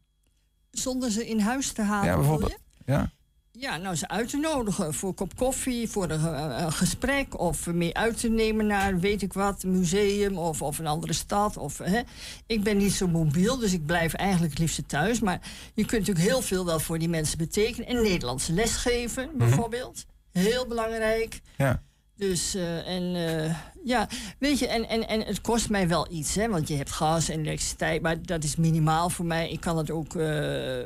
Zonder 0.78 1.12
ze 1.12 1.28
in 1.28 1.40
huis 1.40 1.72
te 1.72 1.82
halen, 1.82 2.10
Ja, 2.10 2.16
bijvoorbeeld. 2.16 2.58
Ja? 2.86 3.12
Ja, 3.52 3.78
nou 3.78 3.96
ze 3.96 4.08
uit 4.08 4.30
te 4.30 4.38
nodigen 4.38 4.94
voor 4.94 5.10
een 5.10 5.16
kop 5.16 5.36
koffie, 5.36 5.90
voor 5.90 6.10
een, 6.10 6.26
eh, 6.26 6.72
gesprek... 6.72 7.40
of 7.40 7.68
mee 7.68 7.98
uit 7.98 8.20
te 8.20 8.30
nemen 8.30 8.68
naar, 8.68 9.00
weet 9.00 9.22
ik 9.22 9.34
wat, 9.34 9.64
een 9.64 9.72
museum 9.72 10.38
of, 10.38 10.62
of 10.62 10.80
een 10.80 10.88
andere 10.88 11.14
stad. 11.14 11.58
Of, 11.58 11.78
hè. 11.78 12.02
Ik 12.46 12.64
ben 12.64 12.78
niet 12.78 12.94
zo 12.94 13.08
mobiel, 13.08 13.58
dus 13.58 13.74
ik 13.74 13.86
blijf 13.86 14.14
eigenlijk 14.14 14.52
het 14.52 14.62
liefst 14.62 14.88
thuis. 14.88 15.20
Maar 15.20 15.40
je 15.74 15.86
kunt 15.86 16.08
natuurlijk 16.08 16.28
heel 16.28 16.42
veel 16.42 16.66
wel 16.66 16.80
voor 16.80 17.00
die 17.00 17.10
mensen 17.10 17.38
betekenen. 17.38 17.88
En 17.88 18.04
Nederlandse 18.04 18.54
lesgeven, 18.54 19.30
bijvoorbeeld. 19.38 20.06
Heel 20.32 20.68
belangrijk. 20.68 21.42
Ja. 21.58 21.82
Dus, 22.18 22.56
eh, 22.56 22.88
en 22.88 23.16
eh, 23.16 23.56
ja, 23.84 24.08
weet 24.40 24.60
je, 24.60 24.68
en, 24.68 24.90
en, 24.90 25.08
en 25.08 25.22
het 25.22 25.42
kost 25.42 25.70
mij 25.70 25.88
wel 25.88 26.08
iets, 26.12 26.36
hè, 26.36 26.50
want 26.50 26.68
je 26.68 26.76
hebt 26.76 26.92
gas 26.92 27.30
en 27.30 27.40
elektriciteit, 27.40 28.02
maar 28.02 28.22
dat 28.22 28.44
is 28.44 28.56
minimaal 28.56 29.10
voor 29.10 29.26
mij. 29.26 29.50
Ik 29.50 29.60
kan 29.60 29.78
het 29.78 29.92
ook 29.92 30.16
eh, 30.16 30.78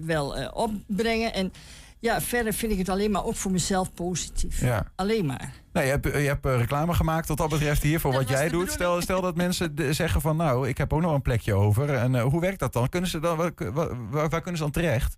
wel 0.00 0.50
opbrengen. 0.52 1.32
En 1.34 1.52
ja, 1.98 2.20
verder 2.20 2.52
vind 2.52 2.72
ik 2.72 2.78
het 2.78 2.88
alleen 2.88 3.10
maar 3.10 3.24
ook 3.24 3.36
voor 3.36 3.50
mezelf 3.50 3.92
positief. 3.94 4.60
ja. 4.60 4.92
Alleen 4.96 5.26
maar. 5.26 5.52
Nee, 5.72 5.84
je 5.84 5.90
hebt, 5.90 6.04
je 6.04 6.10
hebt 6.10 6.44
reclame 6.44 6.94
gemaakt 6.94 7.28
wat 7.28 7.36
dat 7.36 7.48
betreft 7.48 7.82
hier 7.82 8.00
voor 8.00 8.12
Dat 8.12 8.20
wat 8.20 8.30
jij 8.30 8.48
doet. 8.48 8.70
Stel, 8.70 9.00
stel 9.00 9.20
dat 9.20 9.36
mensen 9.36 9.74
de- 9.74 9.92
zeggen 9.92 10.20
van 10.20 10.36
nou, 10.36 10.68
ik 10.68 10.78
heb 10.78 10.92
ook 10.92 11.00
nog 11.00 11.14
een 11.14 11.22
plekje 11.22 11.54
over. 11.54 11.94
En 11.94 12.20
hoe 12.20 12.40
werkt 12.40 12.58
dat 12.58 12.72
dan? 12.72 12.88
Kunnen 12.88 13.10
ze 13.10 13.20
dan 13.20 13.36
waar, 13.36 13.52
waar, 13.72 14.28
waar 14.28 14.40
kunnen 14.40 14.56
ze 14.56 14.62
dan 14.62 14.70
terecht? 14.70 15.16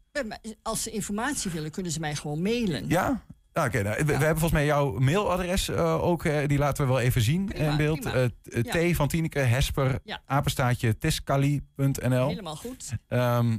Als 0.63 0.83
ze 0.83 0.91
informatie 0.91 1.51
willen, 1.51 1.71
kunnen 1.71 1.93
ze 1.93 2.01
mij 2.01 2.15
gewoon 2.15 2.43
mailen. 2.43 2.89
Ja? 2.89 3.23
Nou, 3.59 3.69
oké, 3.71 3.83
nou, 3.83 3.97
we, 3.97 4.05
we 4.05 4.13
hebben 4.13 4.29
volgens 4.29 4.53
mij 4.53 4.65
jouw 4.65 4.99
mailadres 4.99 5.69
eh, 5.69 6.03
ook. 6.05 6.25
eh, 6.25 6.47
die 6.49 6.59
laten 6.59 6.87
we 6.87 6.93
wel 6.93 7.01
even 7.01 7.23
zien 7.23 7.45
Prima, 7.45 7.71
in 7.71 7.77
beeld. 7.77 8.05
Eh, 8.05 8.25
t- 8.25 8.67
Ja. 8.73 8.91
T 8.93 8.97
van 8.97 9.09
Tineke, 9.09 9.39
Hesper, 9.39 9.99
Ja. 10.05 10.21
apenstaatje, 10.27 10.99
tiskali.nl. 10.99 12.29
Helemaal 12.29 12.57
goed. 12.57 12.93
Ehm, 13.09 13.59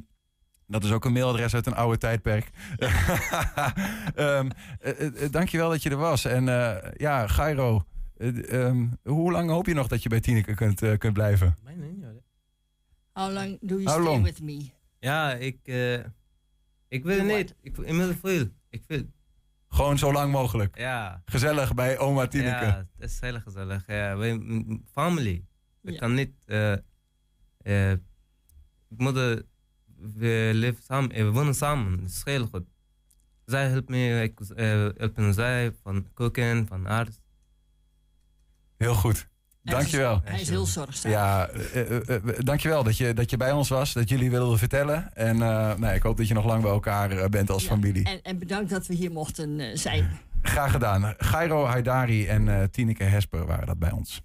dat 0.67 0.83
is 0.83 0.91
ook 0.91 1.05
een 1.05 1.11
mailadres 1.13 1.53
uit 1.53 1.65
een 1.65 1.75
oude 1.75 1.97
tijdperk. 1.97 2.49
Ehm 4.15 4.49
eh, 4.79 5.23
eh, 5.23 5.31
dankjewel 5.31 5.69
dat 5.69 5.83
je 5.83 5.89
er 5.89 5.95
was. 5.97 6.25
En 6.25 6.49
eh, 6.49 6.91
ja, 6.97 7.27
Gairo, 7.27 7.83
eh, 8.17 8.53
ehm, 8.65 8.87
hoe 9.03 9.31
lang 9.31 9.49
hoop 9.49 9.65
je 9.65 9.73
nog 9.73 9.87
dat 9.87 10.03
je 10.03 10.09
bij 10.09 10.19
Tineke 10.19 10.53
kunt, 10.55 10.97
kunt 10.97 11.13
blijven? 11.13 11.55
How 13.13 13.33
long 13.33 13.57
do 13.61 13.75
you 13.75 13.83
How 13.83 13.91
stay 14.01 14.03
long? 14.03 14.23
with 14.23 14.41
me? 14.41 14.69
Ja, 14.99 15.33
ik, 15.33 15.57
eh, 15.63 15.93
ik 16.87 17.03
wil 17.03 17.23
niet. 17.23 17.55
Ik, 17.61 17.77
ik 17.77 17.95
wil 17.95 18.13
veel. 18.23 18.45
Ik 18.69 18.83
wil. 18.87 19.03
Gewoon 19.69 19.97
zo 19.97 20.11
lang 20.11 20.31
mogelijk. 20.31 20.77
Ja. 20.77 21.21
Gezellig 21.25 21.73
bij 21.73 21.97
oma 21.97 22.27
Tineke. 22.27 22.65
Ja, 22.65 22.85
het 22.97 23.09
is 23.09 23.19
heel 23.19 23.39
gezellig. 23.39 23.83
Ja, 23.87 24.17
wij, 24.17 24.39
family. 24.91 25.45
Ik 25.83 25.93
Ja. 25.93 25.99
kan 25.99 26.13
niet. 26.13 26.31
eh 26.45 26.71
eh, 27.57 27.91
ik 28.89 28.97
moet. 28.97 29.17
eh, 29.17 29.35
we 29.95 30.51
leven 30.53 30.83
samen, 30.83 31.11
eh, 31.11 31.23
we 31.23 31.31
wonen 31.31 31.55
samen. 31.55 31.99
Dat 31.99 32.09
is 32.09 32.21
heel 32.23 32.47
goed. 32.47 32.65
Zij 33.45 33.69
helpt 33.69 33.89
me, 33.89 34.21
ik 34.21 34.39
eh, 34.39 34.65
helpen 34.97 35.33
zij 35.33 35.71
van 35.83 36.07
koken, 36.13 36.67
van 36.67 36.85
arts. 36.85 37.19
Heel 38.77 38.93
goed. 38.95 39.29
Dankjewel. 39.69 40.21
Hij 40.23 40.41
is 40.41 40.49
heel 40.49 40.65
zorgzaam. 40.65 41.11
Ja, 41.11 41.47
eh, 41.47 41.95
eh, 42.15 42.21
dankjewel 42.37 42.83
dat 42.83 42.97
je, 42.97 43.13
dat 43.13 43.29
je 43.29 43.37
bij 43.37 43.51
ons 43.51 43.69
was, 43.69 43.93
dat 43.93 44.09
jullie 44.09 44.29
wilden 44.29 44.57
vertellen. 44.57 45.13
En 45.13 45.41
eh, 45.41 45.73
nou, 45.75 45.93
ik 45.93 46.03
hoop 46.03 46.17
dat 46.17 46.27
je 46.27 46.33
nog 46.33 46.45
lang 46.45 46.61
bij 46.61 46.71
elkaar 46.71 47.29
bent 47.29 47.49
als 47.49 47.63
Ja. 47.63 47.69
familie. 47.69 48.03
En, 48.05 48.19
en 48.23 48.39
bedankt 48.39 48.69
dat 48.69 48.87
we 48.87 48.93
hier 48.93 49.11
mochten 49.11 49.77
zijn. 49.77 50.09
Graag 50.41 50.71
gedaan. 50.71 51.13
Gairo 51.17 51.65
Haidari 51.65 52.27
en 52.27 52.71
Tineke 52.71 53.03
Hesper 53.03 53.45
waren 53.45 53.67
dat 53.67 53.79
bij 53.79 53.91
ons. 53.91 54.21